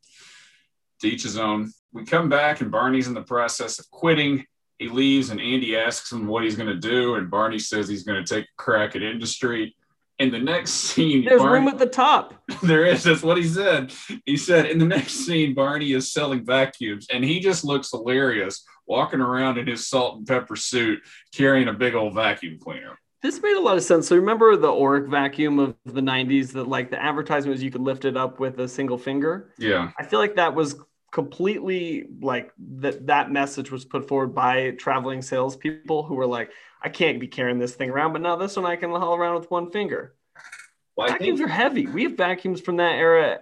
to 1.00 1.08
each 1.08 1.24
his 1.24 1.36
own. 1.36 1.72
We 1.92 2.04
come 2.04 2.28
back 2.28 2.60
and 2.60 2.70
Barney's 2.70 3.06
in 3.06 3.14
the 3.14 3.22
process 3.22 3.78
of 3.78 3.90
quitting. 3.90 4.44
He 4.78 4.88
leaves 4.88 5.30
and 5.30 5.40
Andy 5.40 5.76
asks 5.76 6.12
him 6.12 6.26
what 6.26 6.44
he's 6.44 6.56
going 6.56 6.68
to 6.68 6.76
do, 6.76 7.16
and 7.16 7.30
Barney 7.30 7.58
says 7.58 7.88
he's 7.88 8.04
going 8.04 8.24
to 8.24 8.34
take 8.34 8.44
a 8.44 8.56
crack 8.56 8.94
at 8.96 9.02
industry. 9.02 9.74
In 10.20 10.32
the 10.32 10.38
next 10.38 10.70
scene, 10.72 11.24
There's 11.24 11.40
Barney- 11.40 11.58
room 11.60 11.68
at 11.68 11.78
the 11.78 11.86
top. 11.86 12.34
there 12.62 12.84
is. 12.84 13.04
That's 13.04 13.22
what 13.22 13.36
he 13.36 13.44
said. 13.44 13.92
He 14.26 14.36
said 14.36 14.66
in 14.66 14.78
the 14.78 14.84
next 14.84 15.12
scene, 15.24 15.54
Barney 15.54 15.92
is 15.92 16.10
selling 16.12 16.44
vacuums, 16.44 17.06
and 17.12 17.24
he 17.24 17.38
just 17.38 17.64
looks 17.64 17.90
hilarious 17.92 18.64
walking 18.86 19.20
around 19.20 19.58
in 19.58 19.66
his 19.66 19.86
salt 19.86 20.16
and 20.18 20.26
pepper 20.26 20.56
suit, 20.56 21.00
carrying 21.34 21.68
a 21.68 21.72
big 21.72 21.94
old 21.94 22.14
vacuum 22.14 22.58
cleaner. 22.58 22.98
This 23.22 23.40
made 23.42 23.56
a 23.56 23.60
lot 23.60 23.76
of 23.76 23.82
sense. 23.82 24.08
So 24.08 24.16
remember 24.16 24.56
the 24.56 24.68
Oreck 24.68 25.08
vacuum 25.08 25.58
of 25.58 25.74
the 25.84 26.00
90s 26.00 26.52
that 26.52 26.68
like 26.68 26.90
the 26.90 27.00
advertisement 27.02 27.54
was 27.54 27.62
you 27.62 27.70
could 27.70 27.80
lift 27.80 28.04
it 28.04 28.16
up 28.16 28.40
with 28.40 28.58
a 28.60 28.68
single 28.68 28.96
finger. 28.98 29.52
Yeah, 29.58 29.90
I 29.98 30.04
feel 30.04 30.18
like 30.20 30.36
that 30.36 30.54
was 30.54 30.76
completely 31.10 32.04
like 32.20 32.52
that 32.80 33.06
that 33.06 33.30
message 33.30 33.70
was 33.70 33.84
put 33.84 34.06
forward 34.08 34.34
by 34.34 34.72
traveling 34.72 35.22
salespeople 35.22 36.04
who 36.04 36.14
were 36.14 36.26
like, 36.26 36.50
I 36.82 36.88
can't 36.88 37.20
be 37.20 37.28
carrying 37.28 37.58
this 37.58 37.74
thing 37.74 37.90
around, 37.90 38.12
but 38.12 38.22
now 38.22 38.36
this 38.36 38.56
one 38.56 38.66
I 38.66 38.76
can 38.76 38.90
haul 38.90 39.16
around 39.16 39.36
with 39.36 39.50
one 39.50 39.70
finger. 39.70 40.14
well, 40.96 41.08
vacuums 41.08 41.38
think 41.38 41.48
are 41.48 41.52
heavy. 41.52 41.86
We 41.86 42.04
have 42.04 42.16
vacuums 42.16 42.60
from 42.60 42.76
that 42.76 42.94
era 42.94 43.40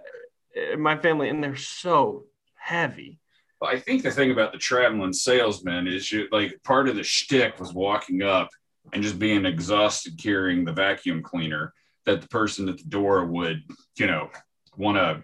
eh, 0.55 0.73
in 0.73 0.81
my 0.81 0.97
family, 0.97 1.29
and 1.29 1.43
they're 1.43 1.55
so 1.55 2.25
heavy. 2.55 3.19
Well, 3.59 3.71
I 3.71 3.79
think 3.79 4.03
the 4.03 4.11
thing 4.11 4.31
about 4.31 4.53
the 4.53 4.59
traveling 4.59 5.13
salesman 5.13 5.87
is 5.87 6.11
you 6.11 6.27
like 6.31 6.61
part 6.63 6.87
of 6.87 6.95
the 6.95 7.03
shtick 7.03 7.59
was 7.59 7.73
walking 7.73 8.21
up 8.21 8.49
and 8.93 9.03
just 9.03 9.19
being 9.19 9.45
exhausted 9.45 10.17
carrying 10.21 10.63
the 10.63 10.73
vacuum 10.73 11.21
cleaner 11.21 11.73
that 12.05 12.21
the 12.21 12.27
person 12.27 12.69
at 12.69 12.77
the 12.77 12.83
door 12.85 13.25
would, 13.25 13.63
you 13.97 14.07
know, 14.07 14.29
want 14.77 14.97
to 14.97 15.21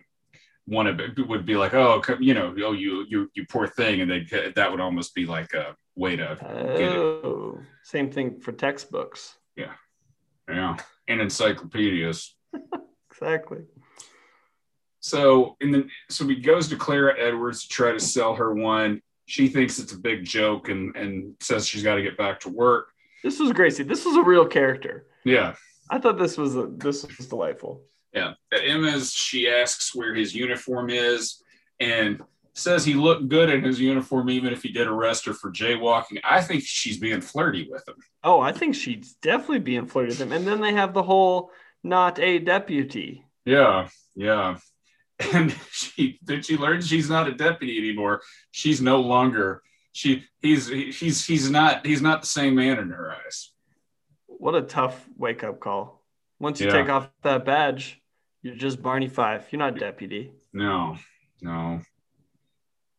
want 0.68 1.16
to 1.16 1.24
would 1.24 1.46
be 1.46 1.56
like, 1.56 1.74
oh, 1.74 2.00
come- 2.00 2.22
you 2.22 2.34
know, 2.34 2.54
oh, 2.64 2.72
you 2.72 3.06
you 3.10 3.30
you 3.34 3.46
poor 3.48 3.68
thing, 3.68 4.02
and 4.02 4.10
they 4.10 4.52
that 4.56 4.72
would 4.72 4.80
almost 4.80 5.14
be 5.14 5.26
like 5.26 5.54
a 5.54 5.76
way 5.96 6.16
to, 6.16 6.38
get 6.40 6.92
it. 6.92 6.98
Oh, 6.98 7.60
same 7.84 8.10
thing 8.12 8.40
for 8.40 8.52
textbooks. 8.52 9.38
yeah, 9.56 9.74
yeah, 10.50 10.78
and 11.08 11.22
encyclopedias. 11.22 12.36
Exactly. 13.12 13.60
So 15.02 15.56
in 15.62 15.72
the 15.72 15.88
so 16.10 16.28
he 16.28 16.36
goes 16.36 16.68
to 16.70 16.76
Clara 16.76 17.14
Edwards 17.20 17.62
to 17.64 17.70
try 17.70 17.92
to 17.92 18.00
sell 18.00 18.34
her 18.36 18.54
one. 18.56 19.02
She 19.26 19.48
thinks 19.48 19.78
it's 19.78 19.94
a 19.94 20.00
big 20.00 20.26
joke 20.26 20.70
and 20.70 20.96
and 20.96 21.36
says 21.40 21.68
she's 21.68 21.84
got 21.84 21.96
to 21.96 22.02
get 22.02 22.18
back 22.18 22.40
to 22.42 22.50
work. 22.50 22.88
This 23.24 23.40
was 23.40 23.52
Gracie. 23.52 23.84
This 23.84 24.04
was 24.04 24.16
a 24.16 24.24
real 24.24 24.48
character. 24.48 25.06
Yeah, 25.26 25.54
I 25.92 26.00
thought 26.00 26.18
this 26.18 26.38
was 26.38 26.56
a, 26.56 26.66
this 26.68 27.06
was 27.18 27.28
delightful. 27.28 27.84
Yeah. 28.14 28.34
At 28.52 28.62
Emma's, 28.66 29.12
she 29.14 29.50
asks 29.50 29.94
where 29.96 30.14
his 30.14 30.34
uniform 30.36 30.90
is 30.90 31.42
and 31.80 32.22
says 32.54 32.86
he 32.86 32.94
looked 32.94 33.28
good 33.30 33.50
in 33.50 33.64
his 33.64 33.80
uniform 33.80 34.30
even 34.30 34.54
if 34.54 34.62
he 34.62 34.72
did 34.72 34.88
arrest 34.88 35.26
her 35.26 35.34
for 35.34 35.52
jaywalking. 35.52 36.20
I 36.24 36.42
think 36.42 36.64
she's 36.64 36.98
being 37.00 37.22
flirty 37.22 37.68
with 37.70 37.88
him. 37.88 37.96
Oh, 38.24 38.40
I 38.40 38.52
think 38.52 38.76
she's 38.76 39.14
definitely 39.22 39.60
being 39.60 39.88
flirty 39.88 40.10
with 40.10 40.22
him. 40.22 40.32
And 40.32 40.46
then 40.46 40.62
they 40.62 40.74
have 40.74 40.94
the 40.94 41.02
whole 41.04 41.50
not 41.84 42.20
a 42.20 42.38
deputy. 42.40 43.26
Yeah, 43.46 43.90
yeah. 44.16 44.58
And 45.34 45.52
she 45.72 46.20
did 46.24 46.46
she 46.46 46.58
learn 46.58 46.82
she's 46.82 47.10
not 47.10 47.28
a 47.28 47.34
deputy 47.34 47.78
anymore. 47.80 48.22
She's 48.52 48.82
no 48.82 49.02
longer 49.02 49.64
she 49.92 50.24
he's 50.40 50.68
he's 50.68 51.26
he's 51.26 51.50
not 51.50 51.86
he's 51.86 52.02
not 52.04 52.22
the 52.22 52.28
same 52.28 52.54
man 52.56 52.78
in 52.78 52.90
her 52.90 53.16
eyes. 53.26 53.52
What 54.28 54.54
a 54.56 54.62
tough 54.62 55.04
wake 55.18 55.44
up 55.44 55.60
call. 55.60 56.04
Once 56.40 56.60
you 56.60 56.68
Yeah. 56.68 56.74
take 56.74 56.90
off 56.90 57.10
that 57.24 57.46
badge, 57.46 58.00
you're 58.44 58.56
just 58.56 58.82
Barney 58.82 59.08
Fife. 59.08 59.48
You're 59.52 59.60
not 59.60 59.80
deputy. 59.80 60.32
No, 60.52 60.98
no. 61.42 61.82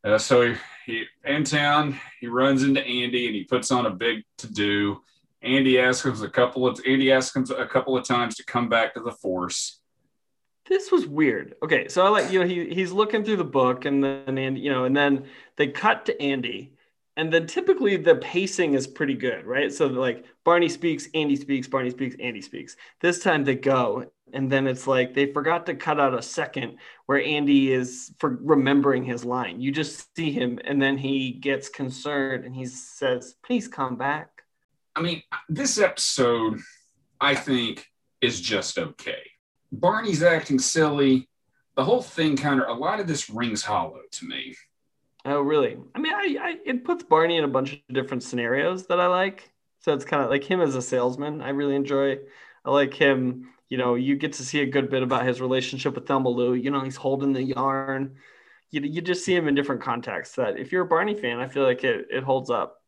Uh, 0.03 0.19
so 0.19 0.43
he, 0.43 0.57
he 0.87 1.05
in 1.25 1.45
town, 1.45 1.99
he 2.21 2.27
runs 2.27 2.63
into 2.63 2.81
Andy 2.81 3.27
and 3.27 3.35
he 3.35 3.45
puts 3.45 3.71
on 3.71 3.87
a 3.87 3.91
big 3.91 4.25
to 4.39 4.53
do. 4.53 5.01
Andy 5.43 5.79
asks 5.79 6.05
him 6.05 6.21
a 6.23 6.31
couple 6.31 6.67
of 6.67 6.81
Andy 6.87 7.13
asks 7.13 7.37
him 7.37 7.47
a 7.57 7.67
couple 7.67 7.97
of 7.97 8.05
times 8.05 8.35
to 8.37 8.45
come 8.45 8.69
back 8.69 8.95
to 8.95 9.01
the 9.01 9.13
force. 9.13 9.81
This 10.67 10.91
was 10.91 11.07
weird. 11.07 11.55
Okay, 11.63 11.89
so 11.89 12.05
I 12.05 12.09
like 12.09 12.33
you 12.33 12.41
know 12.41 12.47
he 12.47 12.73
he's 12.75 12.93
looking 12.93 13.23
through 13.23 13.37
the 13.37 13.45
book 13.45 13.85
and 13.85 14.03
then 14.03 14.39
Andy 14.39 14.61
you 14.61 14.71
know 14.71 14.85
and 14.85 14.97
then 14.97 15.27
they 15.57 15.69
cut 15.69 16.07
to 16.07 16.21
Andy 16.21 16.75
and 17.17 17.33
then 17.33 17.47
typically 17.47 17.97
the 17.97 18.17
pacing 18.17 18.75
is 18.75 18.87
pretty 18.87 19.15
good, 19.15 19.45
right? 19.45 19.73
So 19.73 19.87
like 19.87 20.25
Barney 20.43 20.69
speaks, 20.69 21.09
Andy 21.15 21.37
speaks, 21.37 21.69
Barney 21.69 21.91
speaks, 21.91 22.17
Andy 22.19 22.41
speaks. 22.41 22.77
This 23.01 23.21
time 23.21 23.45
they 23.45 23.55
go 23.55 24.11
and 24.35 24.51
then 24.51 24.67
it's 24.67 24.87
like 24.87 25.15
they 25.15 25.33
forgot 25.33 25.67
to 25.67 25.75
cut 25.75 26.01
out 26.01 26.15
a 26.15 26.23
second 26.23 26.79
where 27.07 27.23
Andy 27.23 27.73
is 27.73 28.13
for 28.19 28.39
remembering 28.43 29.05
his 29.05 29.25
line. 29.25 29.61
You 29.61 29.73
just 29.73 30.15
see 30.17 30.33
him 30.33 30.59
and 30.65 30.81
then 30.81 30.99
he 30.99 31.33
gets 31.33 31.69
concerned 31.69 32.45
and 32.45 32.55
he 32.55 32.67
says, 32.67 33.37
"Please 33.45 33.69
come 33.69 33.97
back." 33.97 34.43
I 34.97 35.03
mean, 35.03 35.23
this 35.49 35.79
episode, 35.79 36.61
I 37.21 37.35
think, 37.35 37.87
is 38.21 38.41
just 38.41 38.79
okay. 38.79 39.23
Barney's 39.73 40.23
acting 40.23 40.59
silly. 40.59 41.29
The 41.77 41.85
whole 41.85 42.03
thing 42.03 42.37
kind 42.37 42.61
of 42.61 42.69
a 42.69 42.81
lot 42.81 43.01
of 43.01 43.07
this 43.07 43.29
rings 43.29 43.63
hollow 43.63 44.01
to 44.11 44.27
me. 44.27 44.55
Oh, 45.25 45.41
really? 45.41 45.79
I 45.95 45.99
mean, 45.99 46.13
I, 46.13 46.37
I 46.41 46.57
it 46.65 46.85
puts 46.85 47.03
Barney 47.03 47.37
in 47.39 47.45
a 47.45 47.49
bunch 47.49 47.73
of 47.73 47.81
different 47.93 48.23
scenarios 48.23 48.87
that 48.87 49.01
I 49.01 49.07
like. 49.07 49.51
So 49.81 49.93
it's 49.93 50.05
kind 50.05 50.23
of 50.23 50.31
like 50.31 50.45
him 50.45 50.61
as 50.61 50.75
a 50.77 50.83
salesman. 50.83 51.41
I 51.41 51.51
really 51.51 51.75
enjoy. 51.75 52.19
I 52.65 52.71
like 52.71 52.95
him. 52.95 53.51
You 53.71 53.79
know, 53.79 53.95
you 53.95 54.17
get 54.17 54.35
to 54.35 54.45
see 54.45 54.61
a 54.61 54.67
good 54.67 54.91
bit 54.91 55.03
about 55.03 55.27
his 55.27 55.41
relationship 55.41 55.95
with 55.95 56.07
Thelma 56.07 56.29
Lou. 56.29 56.55
You 56.55 56.71
know, 56.71 56.81
he's 56.81 56.97
holding 56.97 57.33
the 57.33 57.43
yarn. 57.43 58.17
You, 58.71 58.83
you 58.83 59.01
just 59.01 59.25
see 59.25 59.35
him 59.35 59.49
in 59.49 59.55
different 59.55 59.83
contexts. 59.83 60.37
That 60.37 60.59
if 60.59 60.71
you're 60.71 60.83
a 60.83 60.89
Barney 60.89 61.15
fan, 61.15 61.41
I 61.41 61.49
feel 61.49 61.65
like 61.65 61.83
it, 61.85 62.07
it 62.11 62.23
holds 62.23 62.51
up. 62.51 62.83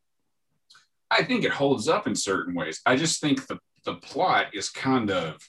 I 1.10 1.22
think 1.22 1.44
it 1.44 1.52
holds 1.52 1.88
up 1.88 2.06
in 2.06 2.14
certain 2.14 2.54
ways. 2.54 2.80
I 2.84 2.96
just 2.96 3.20
think 3.20 3.46
the 3.46 3.58
the 3.84 3.94
plot 3.94 4.46
is 4.52 4.68
kind 4.68 5.10
of, 5.10 5.40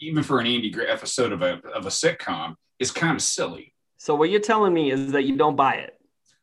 even 0.00 0.22
for 0.22 0.38
an 0.38 0.46
Andy 0.46 0.70
Gray 0.70 0.86
episode 0.86 1.32
of 1.32 1.42
a 1.42 1.60
of 1.74 1.86
a 1.86 1.90
sitcom, 1.90 2.54
is 2.78 2.90
kind 2.90 3.16
of 3.16 3.22
silly. 3.22 3.74
So 3.98 4.14
what 4.14 4.30
you're 4.30 4.40
telling 4.40 4.72
me 4.72 4.90
is 4.90 5.12
that 5.12 5.24
you 5.24 5.36
don't 5.36 5.56
buy 5.56 5.74
it. 5.74 5.98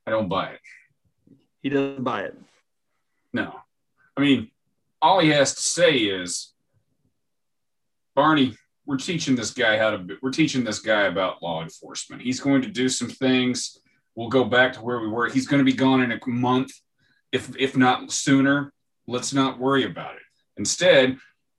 I 0.05 0.11
don't 0.11 0.27
buy 0.27 0.49
it. 0.49 0.59
He 1.61 1.69
doesn't 1.69 2.03
buy 2.03 2.23
it. 2.23 2.37
No, 3.31 3.55
I 4.15 4.21
mean, 4.21 4.51
all 5.01 5.19
he 5.19 5.29
has 5.29 5.55
to 5.55 5.61
say 5.61 5.95
is, 5.95 6.52
Barney, 8.15 8.55
we're 8.85 8.97
teaching 8.97 9.35
this 9.35 9.51
guy 9.51 9.77
how 9.77 9.91
to. 9.91 10.17
We're 10.21 10.31
teaching 10.31 10.63
this 10.63 10.79
guy 10.79 11.03
about 11.03 11.41
law 11.41 11.61
enforcement. 11.63 12.21
He's 12.21 12.39
going 12.39 12.61
to 12.61 12.69
do 12.69 12.89
some 12.89 13.09
things. 13.09 13.79
We'll 14.15 14.29
go 14.29 14.43
back 14.43 14.73
to 14.73 14.81
where 14.81 14.99
we 14.99 15.07
were. 15.07 15.29
He's 15.29 15.47
going 15.47 15.59
to 15.59 15.71
be 15.71 15.75
gone 15.75 16.01
in 16.01 16.11
a 16.11 16.19
month, 16.27 16.71
if 17.31 17.55
if 17.57 17.77
not 17.77 18.11
sooner. 18.11 18.73
Let's 19.07 19.33
not 19.33 19.59
worry 19.59 19.85
about 19.85 20.15
it. 20.15 20.21
Instead, 20.57 21.17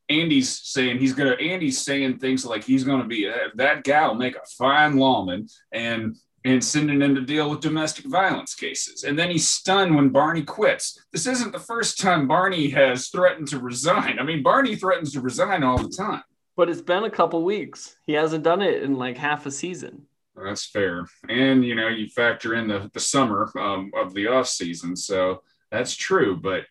Andy's 0.08 0.60
saying 0.62 0.98
he's 0.98 1.14
gonna. 1.14 1.32
Andy's 1.32 1.80
saying 1.80 2.18
things 2.18 2.44
like 2.44 2.62
he's 2.62 2.84
gonna 2.84 3.06
be 3.06 3.28
uh, 3.28 3.48
that 3.54 3.84
guy 3.84 4.06
will 4.06 4.14
make 4.14 4.36
a 4.36 4.46
fine 4.58 4.96
lawman, 4.96 5.48
and 5.72 6.16
and 6.44 6.62
sending 6.62 7.00
him 7.00 7.14
to 7.14 7.22
deal 7.22 7.48
with 7.48 7.60
domestic 7.60 8.04
violence 8.04 8.54
cases. 8.54 9.04
And 9.04 9.18
then 9.18 9.30
he's 9.30 9.48
stunned 9.48 9.96
when 9.96 10.10
Barney 10.10 10.42
quits. 10.42 10.98
This 11.10 11.26
isn't 11.26 11.52
the 11.52 11.58
first 11.58 11.98
time 11.98 12.28
Barney 12.28 12.68
has 12.68 13.08
threatened 13.08 13.48
to 13.48 13.58
resign. 13.58 14.18
I 14.18 14.24
mean, 14.24 14.42
Barney 14.42 14.76
threatens 14.76 15.12
to 15.12 15.22
resign 15.22 15.62
all 15.62 15.78
the 15.78 15.88
time. 15.88 16.22
But 16.56 16.68
it's 16.68 16.80
been 16.82 17.04
a 17.04 17.10
couple 17.10 17.42
weeks. 17.44 17.96
He 18.06 18.12
hasn't 18.12 18.44
done 18.44 18.62
it 18.62 18.82
in 18.82 18.94
like 18.94 19.16
half 19.16 19.46
a 19.46 19.50
season. 19.50 20.06
That's 20.36 20.66
fair. 20.66 21.06
And 21.28 21.64
you 21.64 21.74
know, 21.74 21.88
you 21.88 22.08
factor 22.08 22.54
in 22.54 22.68
the 22.68 22.90
the 22.92 23.00
summer 23.00 23.50
um, 23.58 23.90
of 23.96 24.14
the 24.14 24.28
off 24.28 24.48
season, 24.48 24.96
so 24.96 25.42
that's 25.70 25.94
true. 25.96 26.36
But 26.36 26.64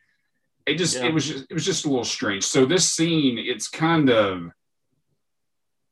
it 0.66 0.76
just 0.76 0.96
Yeah. 0.96 1.06
it 1.08 1.14
was 1.14 1.28
just 1.28 1.46
it 1.50 1.54
was 1.54 1.66
just 1.66 1.86
a 1.86 1.90
little 1.90 2.06
strange. 2.06 2.44
So 2.44 2.66
this 2.66 2.92
scene, 2.92 3.38
it's 3.38 3.68
kind 3.68 4.10
of 4.10 4.50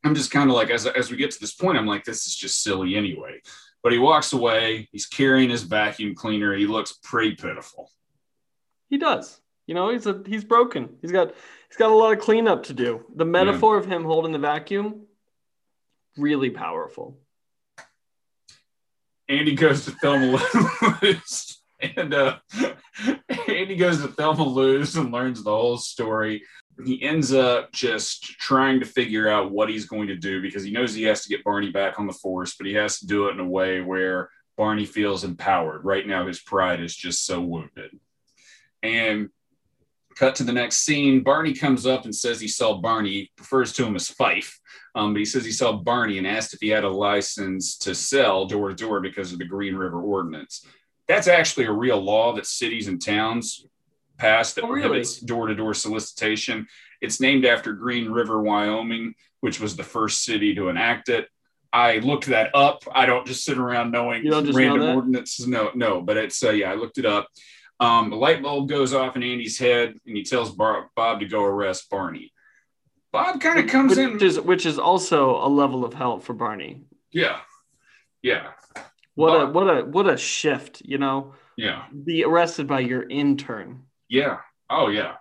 I'm 0.04 0.16
just 0.16 0.32
kind 0.32 0.50
of 0.50 0.56
like 0.56 0.70
as 0.70 0.86
as 0.88 1.12
we 1.12 1.18
get 1.18 1.32
to 1.32 1.40
this 1.40 1.54
point, 1.54 1.78
I'm 1.78 1.88
like, 1.88 2.04
this 2.06 2.26
is 2.28 2.36
just 2.36 2.64
silly 2.64 2.96
anyway. 2.96 3.42
But 3.84 3.92
he 3.94 4.00
walks 4.00 4.32
away. 4.34 4.88
He's 4.92 5.06
carrying 5.08 5.50
his 5.50 5.64
vacuum 5.64 6.14
cleaner. 6.16 6.56
He 6.56 6.68
looks 6.68 6.94
pretty 7.04 7.36
pitiful. 7.36 7.90
He 8.90 8.98
does. 8.98 9.42
You 9.68 9.76
know, 9.76 9.90
he's 9.90 10.06
a 10.08 10.22
he's 10.26 10.44
broken. 10.44 10.98
He's 11.02 11.12
got 11.12 11.34
he's 11.72 11.78
got 11.78 11.90
a 11.92 11.96
lot 11.96 12.12
of 12.12 12.20
cleanup 12.20 12.64
to 12.64 12.74
do. 12.74 13.06
The 13.16 13.24
metaphor 13.24 13.78
of 13.78 13.86
him 13.86 14.04
holding 14.04 14.34
the 14.34 14.40
vacuum, 14.40 15.04
really 16.18 16.50
powerful. 16.50 17.18
Andy 19.30 19.56
goes 19.56 19.86
to 19.86 19.92
Thelma 19.92 20.38
Lou's, 21.02 21.62
and 21.96 22.14
uh, 22.14 22.40
Andy 23.48 23.78
goes 23.78 24.02
to 24.02 24.10
Thelma 24.10 24.44
Lou's 24.44 24.98
and 24.98 25.14
learns 25.14 25.42
the 25.42 25.52
whole 25.52 25.78
story. 25.78 26.44
He 26.86 27.02
ends 27.02 27.34
up 27.34 27.72
just 27.72 28.24
trying 28.24 28.82
to 28.82 28.86
figure 28.86 29.30
out 29.30 29.52
what 29.52 29.70
he's 29.70 29.86
going 29.86 30.08
to 30.08 30.18
do 30.18 30.42
because 30.42 30.66
he 30.66 30.72
knows 30.72 30.94
he 30.94 31.04
has 31.04 31.24
to 31.24 31.30
get 31.30 31.46
Barney 31.46 31.72
back 31.72 32.02
on 32.02 32.08
the 32.08 32.14
force, 32.14 32.56
but 32.58 32.68
he 32.68 32.74
has 32.74 33.00
to 33.00 33.08
do 33.08 33.30
it 33.30 33.32
in 33.32 33.40
a 33.40 33.48
way 33.48 33.80
where 33.80 34.30
Barney 34.58 34.86
feels 34.86 35.24
empowered. 35.24 35.86
Right 35.86 36.06
now, 36.06 36.28
his 36.28 36.42
pride 36.42 36.82
is 36.82 36.94
just 36.94 37.26
so 37.26 37.40
wounded. 37.40 37.98
And 38.84 39.30
cut 40.16 40.36
to 40.36 40.44
the 40.44 40.54
next 40.54 40.78
scene. 40.80 41.24
Barney 41.24 41.54
comes 41.54 41.86
up 41.86 42.06
and 42.06 42.16
says 42.16 42.40
he 42.40 42.48
saw 42.48 42.76
Barney. 42.76 43.10
He 43.12 43.32
refers 43.40 43.74
to 43.74 43.86
him 43.86 43.96
as 43.96 44.10
Fife, 44.10 44.60
um, 44.96 45.14
but 45.14 45.20
he 45.20 45.26
says 45.26 45.46
he 45.46 45.52
saw 45.52 45.74
Barney 45.74 46.18
and 46.18 46.28
asked 46.28 46.54
if 46.54 46.60
he 46.62 46.70
had 46.70 46.84
a 46.84 46.90
license 46.90 47.78
to 47.80 47.96
sell 47.96 48.46
door 48.46 48.70
to 48.70 48.76
door 48.76 49.00
because 49.00 49.32
of 49.34 49.40
the 49.40 49.46
Green 49.46 49.76
River 49.76 50.02
Ordinance. 50.02 50.66
That's 51.08 51.28
actually 51.28 51.66
a 51.66 51.72
real 51.72 52.00
law 52.02 52.34
that 52.34 52.46
cities 52.46 52.88
and 52.88 53.02
towns 53.02 53.66
passed 54.18 54.56
that 54.56 54.64
Oh, 54.64 54.70
really? 54.70 54.82
prohibits 54.88 55.20
door 55.20 55.48
to 55.48 55.56
door 55.56 55.74
solicitation. 55.74 56.68
It's 57.02 57.20
named 57.20 57.46
after 57.46 57.74
Green 57.74 58.12
River, 58.12 58.42
Wyoming, 58.42 59.16
which 59.40 59.60
was 59.60 59.76
the 59.76 59.84
first 59.84 60.24
city 60.24 60.54
to 60.56 60.70
enact 60.70 61.10
it. 61.10 61.28
I 61.74 61.98
looked 62.00 62.26
that 62.28 62.54
up. 62.54 62.84
I 62.94 63.06
don't 63.06 63.26
just 63.26 63.44
sit 63.46 63.58
around 63.58 63.92
knowing 63.92 64.24
You 64.24 64.30
know 64.32 64.44
random 64.52 64.96
ordinances. 64.96 65.48
No, 65.48 65.72
no, 65.74 66.02
but 66.02 66.18
it's 66.18 66.44
uh, 66.44 66.52
yeah, 66.52 66.70
I 66.72 66.76
looked 66.76 66.98
it 66.98 67.06
up. 67.06 67.30
Um, 67.82 68.14
a 68.14 68.16
light 68.16 68.42
bulb 68.44 68.70
goes 68.70 68.94
off 68.94 69.16
in 69.16 69.24
Andy's 69.24 69.58
head, 69.58 69.96
and 70.06 70.16
he 70.16 70.24
tells 70.24 70.52
Bar- 70.52 70.90
Bob 70.96 71.20
to 71.22 71.26
go 71.26 71.44
arrest 71.44 71.90
Barney. 71.90 72.32
Bob 73.12 73.42
kind 73.42 73.60
of 73.60 73.68
comes 73.68 73.98
in. 73.98 74.14
which 74.14 74.22
is 74.24 74.40
which 74.40 74.66
is 74.66 74.78
also 74.80 75.36
a 75.44 75.50
level 75.50 75.84
of 75.84 75.94
help 75.94 76.24
for 76.24 76.34
Barney. 76.34 76.84
yeah, 77.12 77.40
yeah, 78.22 78.52
What 79.16 79.42
a 79.42 79.46
what 79.48 79.64
a 79.64 79.84
what 79.84 80.08
a 80.08 80.16
shift, 80.16 80.82
you 80.86 80.98
know. 81.00 81.34
yeah, 81.58 81.86
Be 82.06 82.24
arrested 82.24 82.68
by 82.68 82.80
your 82.82 83.04
intern. 83.10 83.84
yeah. 84.08 84.38
Oh 84.70 84.88
yeah. 84.88 85.16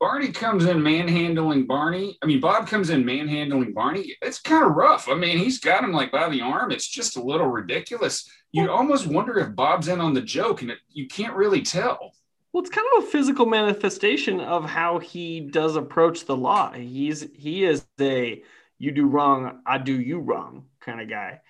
Barney 0.00 0.32
comes 0.32 0.64
in 0.64 0.82
manhandling 0.82 1.66
Barney. 1.66 2.18
I 2.22 2.26
mean, 2.26 2.40
Bob 2.40 2.66
comes 2.66 2.88
in 2.88 3.04
manhandling 3.04 3.74
Barney. 3.74 4.16
It's 4.22 4.40
kind 4.40 4.64
of 4.64 4.72
rough. 4.72 5.10
I 5.10 5.14
mean, 5.14 5.36
he's 5.36 5.60
got 5.60 5.84
him 5.84 5.92
like 5.92 6.10
by 6.10 6.30
the 6.30 6.40
arm. 6.40 6.72
It's 6.72 6.88
just 6.88 7.18
a 7.18 7.22
little 7.22 7.48
ridiculous. 7.48 8.28
You 8.50 8.70
almost 8.70 9.06
wonder 9.06 9.38
if 9.38 9.54
Bob's 9.54 9.88
in 9.88 10.00
on 10.00 10.14
the 10.14 10.22
joke, 10.22 10.62
and 10.62 10.70
it, 10.70 10.78
you 10.88 11.06
can't 11.06 11.34
really 11.34 11.60
tell. 11.60 12.14
Well, 12.52 12.62
it's 12.62 12.70
kind 12.70 12.86
of 12.96 13.04
a 13.04 13.06
physical 13.08 13.44
manifestation 13.44 14.40
of 14.40 14.64
how 14.64 14.98
he 14.98 15.40
does 15.40 15.76
approach 15.76 16.24
the 16.24 16.36
law. 16.36 16.72
He's 16.72 17.28
he 17.34 17.64
is 17.64 17.86
a 18.00 18.42
you 18.78 18.92
do 18.92 19.06
wrong, 19.06 19.60
I 19.66 19.78
do 19.78 20.00
you 20.00 20.18
wrong 20.18 20.64
kind 20.80 21.00
of 21.00 21.08
guy. 21.10 21.42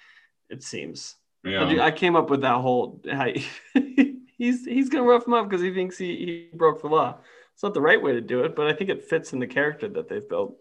It 0.51 0.65
seems. 0.65 1.15
Yeah. 1.45 1.65
I, 1.65 1.87
I 1.87 1.91
came 1.93 2.17
up 2.17 2.29
with 2.29 2.43
that 2.43 2.57
whole. 2.57 3.01
I, 3.11 3.47
he's 4.37 4.67
he's 4.67 4.89
gonna 4.89 5.05
rough 5.05 5.27
him 5.27 5.35
up 5.35 5.49
because 5.49 5.63
he 5.63 5.73
thinks 5.73 5.97
he, 5.97 6.49
he 6.53 6.57
broke 6.57 6.83
the 6.83 6.89
law. 6.89 7.19
It's 7.61 7.63
not 7.63 7.75
the 7.75 7.83
right 7.83 8.03
way 8.03 8.15
to 8.15 8.23
do 8.23 8.41
it, 8.45 8.57
but 8.57 8.69
I 8.69 8.73
think 8.73 8.89
it 8.89 9.05
fits 9.05 9.35
in 9.35 9.39
the 9.39 9.47
character 9.47 9.87
that 9.87 10.09
they've 10.09 10.27
built. 10.27 10.57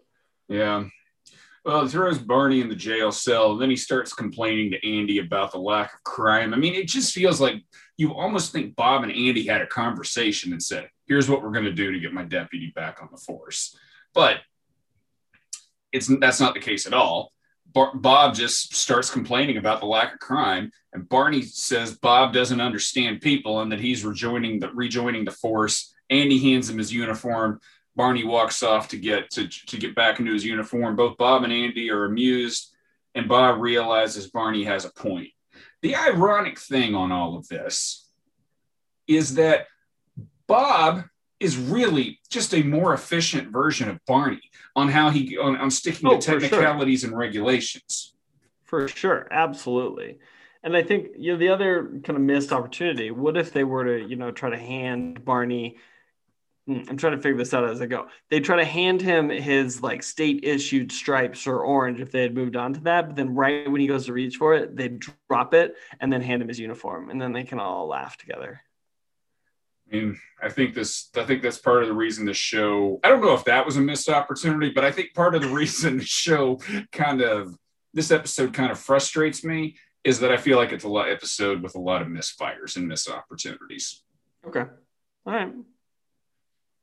Yeah. 0.50 0.84
Well, 1.64 1.86
it 1.86 1.88
throws 1.88 2.18
Barney 2.18 2.60
in 2.60 2.68
the 2.68 2.74
jail 2.74 3.10
cell. 3.10 3.56
Then 3.56 3.70
he 3.70 3.76
starts 3.76 4.12
complaining 4.12 4.70
to 4.72 4.86
Andy 4.86 5.16
about 5.16 5.50
the 5.50 5.60
lack 5.60 5.94
of 5.94 6.04
crime. 6.04 6.52
I 6.52 6.58
mean, 6.58 6.74
it 6.74 6.88
just 6.88 7.14
feels 7.14 7.40
like 7.40 7.54
you 7.96 8.12
almost 8.12 8.52
think 8.52 8.76
Bob 8.76 9.02
and 9.02 9.12
Andy 9.12 9.46
had 9.46 9.62
a 9.62 9.66
conversation 9.66 10.52
and 10.52 10.62
said, 10.62 10.90
here's 11.06 11.26
what 11.26 11.42
we're 11.42 11.52
going 11.52 11.64
to 11.64 11.72
do 11.72 11.90
to 11.90 12.00
get 12.00 12.12
my 12.12 12.24
deputy 12.24 12.70
back 12.76 13.00
on 13.00 13.08
the 13.10 13.16
force. 13.16 13.74
But 14.12 14.40
it's 15.92 16.06
that's 16.20 16.38
not 16.38 16.52
the 16.52 16.60
case 16.60 16.86
at 16.86 16.92
all. 16.92 17.32
Bar- 17.72 17.96
Bob 17.96 18.34
just 18.34 18.76
starts 18.76 19.08
complaining 19.08 19.56
about 19.56 19.80
the 19.80 19.86
lack 19.86 20.12
of 20.12 20.18
crime, 20.18 20.70
and 20.92 21.08
Barney 21.08 21.40
says 21.40 21.96
Bob 21.96 22.34
doesn't 22.34 22.60
understand 22.60 23.22
people 23.22 23.62
and 23.62 23.72
that 23.72 23.80
he's 23.80 24.04
rejoining 24.04 24.60
the 24.60 24.70
rejoining 24.74 25.24
the 25.24 25.30
force. 25.30 25.94
Andy 26.10 26.38
hands 26.38 26.68
him 26.68 26.78
his 26.78 26.92
uniform. 26.92 27.60
Barney 27.96 28.24
walks 28.24 28.62
off 28.62 28.88
to 28.88 28.96
get 28.96 29.30
to, 29.30 29.48
to 29.48 29.76
get 29.76 29.94
back 29.94 30.18
into 30.20 30.32
his 30.32 30.44
uniform. 30.44 30.96
Both 30.96 31.16
Bob 31.16 31.44
and 31.44 31.52
Andy 31.52 31.90
are 31.90 32.04
amused, 32.04 32.74
and 33.14 33.28
Bob 33.28 33.60
realizes 33.60 34.30
Barney 34.30 34.64
has 34.64 34.84
a 34.84 34.90
point. 34.92 35.28
The 35.82 35.96
ironic 35.96 36.58
thing 36.58 36.94
on 36.94 37.10
all 37.12 37.36
of 37.36 37.48
this 37.48 38.08
is 39.06 39.34
that 39.36 39.66
Bob 40.46 41.04
is 41.38 41.56
really 41.56 42.20
just 42.28 42.54
a 42.54 42.62
more 42.62 42.92
efficient 42.92 43.50
version 43.50 43.88
of 43.88 43.98
Barney 44.06 44.42
on 44.76 44.88
how 44.88 45.10
he 45.10 45.38
on, 45.38 45.56
on 45.56 45.70
sticking 45.70 46.08
Oh, 46.08 46.16
to 46.16 46.16
for 46.18 46.22
sure. 46.22 46.40
technicalities 46.40 47.02
and 47.04 47.16
regulations. 47.16 48.14
For 48.64 48.86
sure, 48.88 49.26
absolutely. 49.30 50.18
And 50.62 50.76
I 50.76 50.82
think 50.82 51.08
you 51.16 51.32
know 51.32 51.38
the 51.38 51.48
other 51.48 51.86
kind 52.04 52.16
of 52.16 52.20
missed 52.20 52.52
opportunity. 52.52 53.10
What 53.10 53.36
if 53.36 53.52
they 53.52 53.64
were 53.64 53.84
to 53.84 54.06
you 54.06 54.16
know 54.16 54.30
try 54.30 54.50
to 54.50 54.58
hand 54.58 55.24
Barney? 55.24 55.78
Hmm, 56.70 56.82
I'm 56.88 56.96
trying 56.96 57.16
to 57.16 57.18
figure 57.20 57.36
this 57.36 57.52
out 57.52 57.68
as 57.68 57.80
I 57.80 57.86
go. 57.86 58.06
They 58.28 58.38
try 58.38 58.54
to 58.54 58.64
hand 58.64 59.02
him 59.02 59.28
his 59.28 59.82
like 59.82 60.04
state 60.04 60.44
issued 60.44 60.92
stripes 60.92 61.48
or 61.48 61.64
orange 61.64 61.98
if 61.98 62.12
they 62.12 62.22
had 62.22 62.32
moved 62.32 62.54
on 62.54 62.74
to 62.74 62.80
that, 62.82 63.08
but 63.08 63.16
then 63.16 63.34
right 63.34 63.68
when 63.68 63.80
he 63.80 63.88
goes 63.88 64.06
to 64.06 64.12
reach 64.12 64.36
for 64.36 64.54
it, 64.54 64.76
they 64.76 64.86
drop 65.28 65.52
it 65.52 65.74
and 65.98 66.12
then 66.12 66.20
hand 66.20 66.42
him 66.42 66.46
his 66.46 66.60
uniform, 66.60 67.10
and 67.10 67.20
then 67.20 67.32
they 67.32 67.42
can 67.42 67.58
all 67.58 67.88
laugh 67.88 68.16
together. 68.16 68.62
I 69.90 69.96
mean, 69.96 70.20
I 70.40 70.48
think 70.48 70.74
this. 70.74 71.10
I 71.16 71.24
think 71.24 71.42
that's 71.42 71.58
part 71.58 71.82
of 71.82 71.88
the 71.88 71.94
reason 71.94 72.24
the 72.24 72.34
show. 72.34 73.00
I 73.02 73.08
don't 73.08 73.20
know 73.20 73.34
if 73.34 73.46
that 73.46 73.66
was 73.66 73.76
a 73.76 73.80
missed 73.80 74.08
opportunity, 74.08 74.70
but 74.70 74.84
I 74.84 74.92
think 74.92 75.12
part 75.12 75.34
of 75.34 75.42
the 75.42 75.48
reason 75.48 75.98
the 75.98 76.04
show 76.04 76.60
kind 76.92 77.20
of 77.20 77.58
this 77.94 78.12
episode 78.12 78.54
kind 78.54 78.70
of 78.70 78.78
frustrates 78.78 79.42
me 79.42 79.74
is 80.04 80.20
that 80.20 80.30
I 80.30 80.36
feel 80.36 80.56
like 80.56 80.70
it's 80.70 80.84
a 80.84 80.88
lot 80.88 81.10
episode 81.10 81.64
with 81.64 81.74
a 81.74 81.80
lot 81.80 82.00
of 82.00 82.06
misfires 82.06 82.76
and 82.76 82.86
missed 82.86 83.10
opportunities. 83.10 84.04
Okay, 84.46 84.66
all 85.26 85.32
right. 85.32 85.52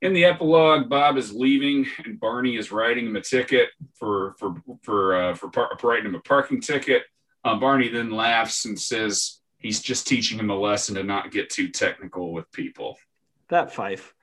In 0.02 0.14
the 0.14 0.26
epilogue, 0.26 0.90
Bob 0.90 1.18
is 1.18 1.34
leaving 1.34 1.88
and 2.06 2.20
Barney 2.20 2.56
is 2.56 2.72
writing 2.72 3.08
him 3.08 3.16
a 3.16 3.22
ticket 3.22 3.70
for 3.96 4.36
for 4.38 4.56
for 4.84 5.16
uh, 5.16 5.34
for, 5.34 5.50
par- 5.50 5.76
for 5.80 5.90
writing 5.90 6.06
him 6.06 6.16
a 6.16 6.20
parking 6.20 6.62
ticket. 6.62 7.04
Uh, 7.44 7.56
Barney 7.56 7.90
then 7.90 8.12
laughs 8.12 8.66
and 8.66 8.80
says 8.80 9.40
he's 9.58 9.82
just 9.82 10.06
teaching 10.06 10.38
him 10.38 10.52
a 10.52 10.56
lesson 10.56 10.96
to 10.96 11.04
not 11.04 11.32
get 11.32 11.50
too 11.50 11.70
technical 11.70 12.32
with 12.32 12.52
people. 12.52 12.98
That 13.50 13.74
Fife. 13.74 14.14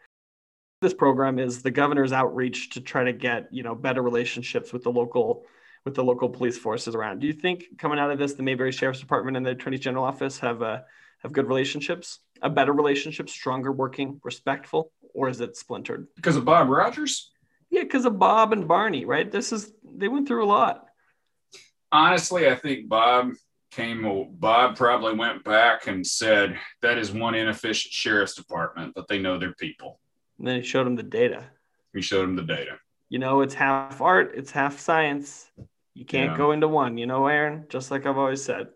This 0.81 0.95
program 0.95 1.39
is 1.39 1.63
the 1.63 1.71
governor's 1.71 2.13
outreach 2.13 2.71
to 2.71 2.81
try 2.81 3.05
to 3.05 3.13
get 3.13 3.49
you 3.51 3.65
know 3.65 3.75
better 3.75 4.03
relationships 4.03 4.73
with 4.73 4.85
the 4.85 4.93
local 4.93 5.45
with 5.85 5.95
the 5.95 6.05
local 6.05 6.29
police 6.29 6.57
forces 6.57 6.95
around. 6.95 7.19
Do 7.19 7.27
you 7.27 7.33
think 7.33 7.65
coming 7.79 7.99
out 7.99 8.13
of 8.13 8.19
this, 8.19 8.35
the 8.35 8.45
Mayberry 8.45 8.71
Sheriff's 8.71 9.01
Department 9.01 9.37
and 9.37 9.45
the 9.45 9.51
Attorney 9.51 9.79
General 9.79 10.05
office 10.05 10.39
have 10.39 10.63
uh, 10.63 10.83
have 11.23 11.33
good 11.33 11.49
relationships, 11.49 12.21
a 12.43 12.51
better 12.51 12.73
relationship, 12.73 13.29
stronger 13.29 13.73
working, 13.73 14.21
respectful, 14.23 14.93
or 15.15 15.29
is 15.31 15.41
it 15.41 15.57
splintered? 15.57 16.09
Because 16.17 16.37
of 16.37 16.45
Bob 16.45 16.69
Rogers? 16.69 17.31
Yeah, 17.71 17.83
because 17.85 18.05
of 18.05 18.19
Bob 18.19 18.53
and 18.53 18.69
Barney, 18.69 19.05
right? 19.07 19.31
This 19.31 19.53
is 19.53 19.73
they 19.97 20.09
went 20.09 20.29
through 20.29 20.45
a 20.45 20.47
lot. 20.47 20.87
honestly, 21.93 22.49
I 22.49 22.55
think 22.57 22.89
Bob 22.89 23.33
came. 23.71 24.05
Bob 24.39 24.77
probably 24.77 25.15
went 25.15 25.45
back 25.45 25.87
and 25.87 26.07
said 26.07 26.59
that 26.83 26.99
is 26.99 27.13
one 27.13 27.35
inefficient 27.35 27.93
sheriff's 27.93 28.35
department, 28.35 28.93
but 28.95 29.09
they 29.09 29.19
know 29.19 29.39
their 29.39 29.55
people. 29.55 30.01
And 30.39 30.47
then 30.47 30.61
he 30.61 30.67
showed 30.67 30.87
him 30.87 30.97
the 30.97 31.03
data. 31.03 31.45
He 31.95 32.03
showed 32.03 32.25
him 32.25 32.37
the 32.37 32.43
data. 32.43 32.79
You 33.09 33.19
know, 33.21 33.41
it's 33.43 33.55
half 33.55 34.01
art, 34.01 34.33
it's 34.35 34.51
half 34.51 34.79
science. 34.81 35.49
You 35.95 36.05
can't 36.05 36.33
Yeah. 36.33 36.37
go 36.37 36.51
into 36.53 36.67
one. 36.67 36.99
You 36.99 37.07
know, 37.07 37.27
Aaron. 37.29 37.67
Just 37.69 37.91
like 37.93 38.05
I've 38.07 38.19
always 38.19 38.43
said. 38.43 38.69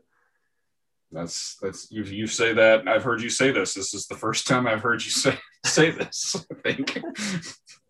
That's 1.10 1.56
that's 1.62 1.90
you. 1.90 2.02
You 2.04 2.26
say 2.26 2.52
that. 2.52 2.86
I've 2.86 3.02
heard 3.02 3.22
you 3.22 3.30
say 3.30 3.50
this. 3.50 3.74
This 3.74 3.94
is 3.94 4.06
the 4.06 4.14
first 4.14 4.46
time 4.46 4.66
I've 4.66 4.82
heard 4.82 5.02
you 5.04 5.10
say 5.10 5.38
say 5.64 5.90
this. 5.90 6.36
I 6.50 6.72
think, 6.72 7.02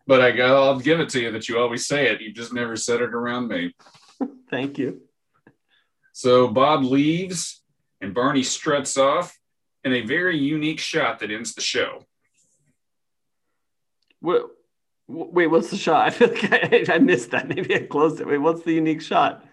but 0.07 0.21
I 0.21 0.31
got. 0.31 0.55
I'll 0.55 0.79
give 0.79 0.99
it 0.99 1.09
to 1.09 1.21
you 1.21 1.31
that 1.31 1.49
you 1.49 1.59
always 1.59 1.85
say 1.85 2.07
it. 2.07 2.21
You 2.21 2.31
just 2.31 2.53
never 2.53 2.75
said 2.75 3.01
it 3.01 3.13
around 3.13 3.49
me. 3.49 3.75
Thank 4.49 4.77
you. 4.77 5.01
So 6.13 6.47
Bob 6.47 6.83
leaves, 6.83 7.61
and 7.99 8.13
Barney 8.13 8.43
struts 8.43 8.97
off 8.97 9.37
in 9.83 9.93
a 9.93 10.01
very 10.01 10.37
unique 10.37 10.79
shot 10.79 11.19
that 11.19 11.31
ends 11.31 11.53
the 11.53 11.61
show. 11.61 12.05
Wait, 14.21 14.41
wait, 15.07 15.47
what's 15.47 15.69
the 15.69 15.77
shot? 15.77 16.07
I 16.07 16.09
feel 16.09 16.29
like 16.29 16.89
I, 16.89 16.95
I 16.95 16.99
missed 16.99 17.31
that. 17.31 17.47
Maybe 17.47 17.75
I 17.75 17.79
closed 17.79 18.21
it. 18.21 18.27
Wait, 18.27 18.37
what's 18.37 18.63
the 18.63 18.73
unique 18.73 19.01
shot? 19.01 19.45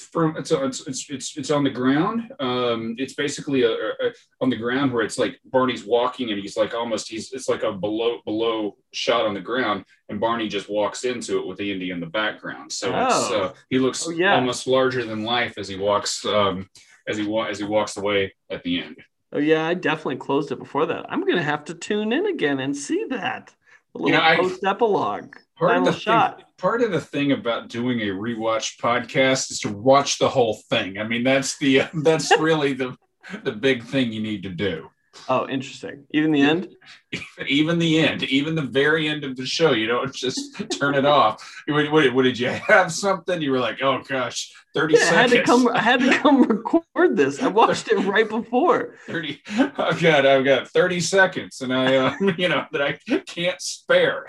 From 0.00 0.36
it's 0.36 0.50
it's 0.50 0.86
it's 0.86 1.10
it's, 1.10 1.36
it's 1.36 1.50
on 1.50 1.64
the 1.64 1.70
ground. 1.70 2.32
Um, 2.40 2.94
it's 2.98 3.14
basically 3.14 3.62
a, 3.62 3.70
a, 3.70 3.88
a- 4.08 4.12
on 4.40 4.50
the 4.50 4.56
ground 4.56 4.92
where 4.92 5.02
it's 5.04 5.18
like 5.18 5.38
Barney's 5.44 5.84
walking 5.84 6.30
and 6.30 6.40
he's 6.40 6.56
like 6.56 6.74
almost 6.74 7.08
he's 7.08 7.32
it's 7.32 7.48
like 7.48 7.62
a 7.62 7.72
below 7.72 8.20
below 8.24 8.76
shot 8.92 9.26
on 9.26 9.34
the 9.34 9.40
ground 9.40 9.84
and 10.08 10.20
Barney 10.20 10.48
just 10.48 10.68
walks 10.68 11.04
into 11.04 11.38
it 11.38 11.46
with 11.46 11.60
Andy 11.60 11.90
in 11.90 12.00
the 12.00 12.06
background. 12.06 12.70
So 12.72 12.88
it's 12.88 13.14
Oh. 13.30 13.42
uh, 13.42 13.52
he 13.70 13.78
looks 13.78 14.06
Oh, 14.06 14.10
yeah. 14.10 14.34
almost 14.34 14.66
larger 14.66 15.04
than 15.04 15.24
life 15.24 15.54
as 15.58 15.68
he 15.68 15.76
walks 15.76 16.24
um, 16.26 16.68
as 17.08 17.16
he 17.16 17.26
wa- 17.26 17.46
as 17.46 17.58
he 17.58 17.64
walks 17.64 17.96
away 17.96 18.34
at 18.50 18.62
the 18.62 18.82
end. 18.82 18.96
Oh 19.32 19.38
yeah, 19.38 19.66
I 19.66 19.74
definitely 19.74 20.16
closed 20.16 20.52
it 20.52 20.58
before 20.58 20.86
that. 20.86 21.06
I'm 21.08 21.24
gonna 21.26 21.42
have 21.42 21.64
to 21.66 21.74
tune 21.74 22.12
in 22.12 22.26
again 22.26 22.60
and 22.60 22.76
see 22.76 23.04
that. 23.10 23.54
The 23.94 24.02
little 24.02 24.18
know, 24.18 24.24
I- 24.24 24.36
post 24.36 24.62
epilogue. 24.64 25.36
Part 25.68 25.78
of 25.78 25.84
the 25.84 25.92
shot. 25.92 26.36
Thing, 26.36 26.46
part 26.58 26.82
of 26.82 26.90
the 26.90 27.00
thing 27.00 27.32
about 27.32 27.68
doing 27.68 28.00
a 28.00 28.06
rewatch 28.06 28.80
podcast 28.80 29.50
is 29.50 29.60
to 29.60 29.72
watch 29.72 30.18
the 30.18 30.28
whole 30.28 30.54
thing. 30.68 30.98
I 30.98 31.04
mean, 31.04 31.22
that's 31.22 31.56
the 31.58 31.82
that's 32.02 32.36
really 32.38 32.72
the 32.72 32.96
the 33.44 33.52
big 33.52 33.84
thing 33.84 34.12
you 34.12 34.20
need 34.20 34.42
to 34.42 34.48
do. 34.48 34.88
Oh, 35.28 35.46
interesting. 35.46 36.04
Even 36.12 36.32
the 36.32 36.40
end? 36.40 36.74
even 37.46 37.78
the 37.78 37.98
end, 37.98 38.22
even 38.24 38.54
the 38.54 38.62
very 38.62 39.08
end 39.08 39.24
of 39.24 39.36
the 39.36 39.44
show. 39.44 39.72
You 39.72 39.86
don't 39.86 40.14
just 40.14 40.62
turn 40.70 40.94
it 40.94 41.04
off. 41.04 41.42
What, 41.66 41.90
what, 41.92 42.14
what, 42.14 42.22
did 42.22 42.38
you 42.38 42.48
have 42.48 42.90
something? 42.90 43.40
You 43.40 43.52
were 43.52 43.60
like, 43.60 43.82
oh 43.82 44.02
gosh, 44.08 44.52
30 44.74 44.94
yeah, 44.94 45.00
seconds. 45.00 45.16
I 45.16 45.20
had 45.20 45.30
to 45.30 45.42
come 45.42 45.68
I 45.68 45.80
had 45.80 46.00
to 46.00 46.18
come 46.18 46.42
record 46.48 47.16
this. 47.16 47.42
I 47.42 47.48
watched 47.48 47.88
it 47.88 47.98
right 48.06 48.28
before. 48.28 48.96
30 49.06 49.40
I've 49.76 50.00
got 50.00 50.24
I've 50.24 50.44
got 50.44 50.68
30 50.68 51.00
seconds 51.00 51.60
and 51.60 51.74
I 51.74 51.96
uh, 51.96 52.16
you 52.38 52.48
know 52.48 52.64
that 52.72 52.80
I 52.80 52.92
can't 53.26 53.60
spare. 53.60 54.24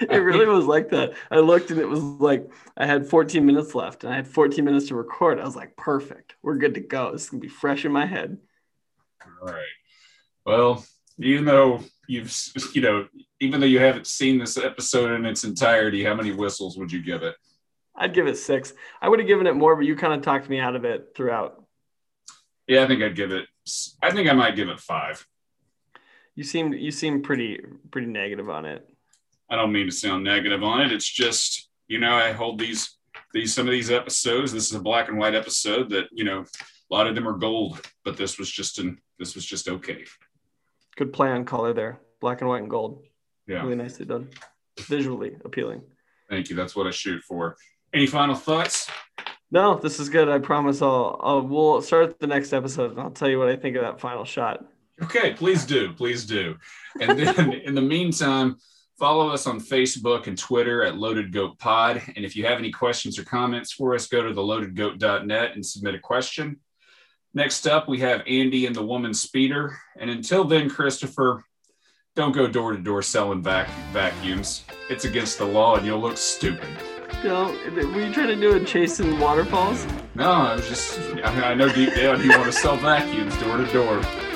It 0.00 0.18
really 0.18 0.46
was 0.46 0.66
like 0.66 0.90
that. 0.90 1.14
I 1.30 1.38
looked 1.40 1.70
and 1.70 1.80
it 1.80 1.88
was 1.88 2.00
like 2.00 2.48
I 2.76 2.86
had 2.86 3.06
14 3.06 3.44
minutes 3.44 3.74
left 3.74 4.04
and 4.04 4.12
I 4.12 4.16
had 4.16 4.28
14 4.28 4.64
minutes 4.64 4.88
to 4.88 4.94
record. 4.94 5.40
I 5.40 5.44
was 5.44 5.56
like, 5.56 5.76
perfect. 5.76 6.36
We're 6.42 6.58
good 6.58 6.74
to 6.74 6.80
go. 6.80 7.12
This 7.12 7.24
is 7.24 7.30
gonna 7.30 7.40
be 7.40 7.48
fresh 7.48 7.84
in 7.84 7.90
my 7.90 8.06
head. 8.06 8.38
All 9.42 9.48
right. 9.48 9.64
Well, 10.48 10.82
even 11.18 11.44
though 11.44 11.82
you've 12.06 12.34
you 12.72 12.80
know, 12.80 13.06
even 13.38 13.60
though 13.60 13.66
you 13.66 13.80
haven't 13.80 14.06
seen 14.06 14.38
this 14.38 14.56
episode 14.56 15.12
in 15.12 15.26
its 15.26 15.44
entirety, 15.44 16.02
how 16.02 16.14
many 16.14 16.32
whistles 16.32 16.78
would 16.78 16.90
you 16.90 17.02
give 17.02 17.22
it? 17.22 17.34
I'd 17.94 18.14
give 18.14 18.26
it 18.26 18.38
six. 18.38 18.72
I 19.02 19.10
would 19.10 19.18
have 19.18 19.28
given 19.28 19.46
it 19.46 19.56
more, 19.56 19.76
but 19.76 19.84
you 19.84 19.94
kind 19.94 20.14
of 20.14 20.22
talked 20.22 20.48
me 20.48 20.58
out 20.58 20.74
of 20.74 20.86
it 20.86 21.08
throughout. 21.14 21.62
Yeah, 22.66 22.82
I 22.82 22.86
think 22.86 23.02
I'd 23.02 23.14
give 23.14 23.30
it. 23.30 23.46
I 24.00 24.10
think 24.10 24.26
I 24.26 24.32
might 24.32 24.56
give 24.56 24.70
it 24.70 24.80
five. 24.80 25.26
You 26.34 26.44
seem 26.44 26.72
you 26.72 26.92
seem 26.92 27.20
pretty 27.22 27.60
pretty 27.90 28.06
negative 28.06 28.48
on 28.48 28.64
it. 28.64 28.88
I 29.50 29.56
don't 29.56 29.72
mean 29.72 29.84
to 29.84 29.92
sound 29.92 30.24
negative 30.24 30.62
on 30.62 30.80
it. 30.80 30.92
It's 30.92 31.10
just 31.10 31.68
you 31.88 31.98
know 31.98 32.14
I 32.14 32.32
hold 32.32 32.58
these 32.58 32.96
these 33.34 33.54
some 33.54 33.66
of 33.66 33.72
these 33.72 33.90
episodes. 33.90 34.54
This 34.54 34.70
is 34.70 34.74
a 34.74 34.80
black 34.80 35.08
and 35.08 35.18
white 35.18 35.34
episode 35.34 35.90
that 35.90 36.06
you 36.10 36.24
know 36.24 36.46
a 36.90 36.94
lot 36.94 37.06
of 37.06 37.14
them 37.14 37.28
are 37.28 37.36
gold, 37.36 37.82
but 38.02 38.16
this 38.16 38.38
was 38.38 38.50
just 38.50 38.78
an 38.78 38.98
this 39.18 39.34
was 39.34 39.44
just 39.44 39.68
okay. 39.68 40.04
Good 40.98 41.12
play 41.12 41.30
on 41.30 41.44
color 41.44 41.72
there, 41.72 42.00
black 42.20 42.40
and 42.40 42.50
white 42.50 42.62
and 42.62 42.68
gold. 42.68 43.04
Yeah, 43.46 43.62
really 43.62 43.76
nicely 43.76 44.04
done, 44.04 44.28
visually 44.80 45.36
appealing. 45.44 45.82
Thank 46.28 46.50
you. 46.50 46.56
That's 46.56 46.74
what 46.74 46.88
I 46.88 46.90
shoot 46.90 47.22
for. 47.22 47.56
Any 47.94 48.08
final 48.08 48.34
thoughts? 48.34 48.90
No, 49.52 49.76
this 49.78 50.00
is 50.00 50.08
good. 50.08 50.28
I 50.28 50.40
promise 50.40 50.82
I'll, 50.82 51.20
I'll 51.22 51.42
we'll 51.42 51.80
start 51.82 52.18
the 52.18 52.26
next 52.26 52.52
episode 52.52 52.90
and 52.90 53.00
I'll 53.00 53.12
tell 53.12 53.28
you 53.28 53.38
what 53.38 53.48
I 53.48 53.54
think 53.54 53.76
of 53.76 53.82
that 53.82 54.00
final 54.00 54.24
shot. 54.24 54.66
Okay, 55.00 55.34
please 55.34 55.64
do. 55.64 55.92
Please 55.92 56.26
do. 56.26 56.56
And 57.00 57.16
then 57.16 57.52
in 57.64 57.76
the 57.76 57.80
meantime, 57.80 58.56
follow 58.98 59.28
us 59.28 59.46
on 59.46 59.60
Facebook 59.60 60.26
and 60.26 60.36
Twitter 60.36 60.82
at 60.82 60.96
Loaded 60.96 61.32
Goat 61.32 61.60
Pod. 61.60 62.02
And 62.16 62.24
if 62.24 62.34
you 62.34 62.44
have 62.44 62.58
any 62.58 62.72
questions 62.72 63.20
or 63.20 63.24
comments 63.24 63.72
for 63.72 63.94
us, 63.94 64.08
go 64.08 64.22
to 64.22 64.34
theloadedgoat.net 64.34 65.52
and 65.54 65.64
submit 65.64 65.94
a 65.94 66.00
question. 66.00 66.58
Next 67.34 67.66
up, 67.66 67.88
we 67.88 67.98
have 68.00 68.22
Andy 68.26 68.66
and 68.66 68.74
the 68.74 68.82
Woman 68.82 69.12
Speeder. 69.12 69.78
And 69.98 70.10
until 70.10 70.44
then, 70.44 70.70
Christopher, 70.70 71.44
don't 72.16 72.32
go 72.32 72.48
door 72.48 72.72
to 72.72 72.78
door 72.78 73.02
selling 73.02 73.42
vac- 73.42 73.68
vacuums. 73.92 74.64
It's 74.88 75.04
against 75.04 75.38
the 75.38 75.44
law 75.44 75.76
and 75.76 75.86
you'll 75.86 76.00
look 76.00 76.16
stupid. 76.16 76.68
You 77.22 77.28
know, 77.28 77.44
were 77.74 78.00
you 78.00 78.12
trying 78.12 78.28
to 78.28 78.36
do 78.36 78.56
a 78.56 78.64
chasing 78.64 79.18
waterfalls? 79.18 79.86
No, 80.14 80.30
I 80.30 80.54
was 80.54 80.68
just, 80.68 80.98
I, 80.98 81.34
mean, 81.34 81.44
I 81.44 81.54
know 81.54 81.68
deep 81.68 81.94
down 81.94 82.22
you 82.22 82.30
want 82.30 82.44
to 82.44 82.52
sell 82.52 82.76
vacuums 82.76 83.36
door 83.38 83.56
to 83.58 83.72
door. 83.72 84.27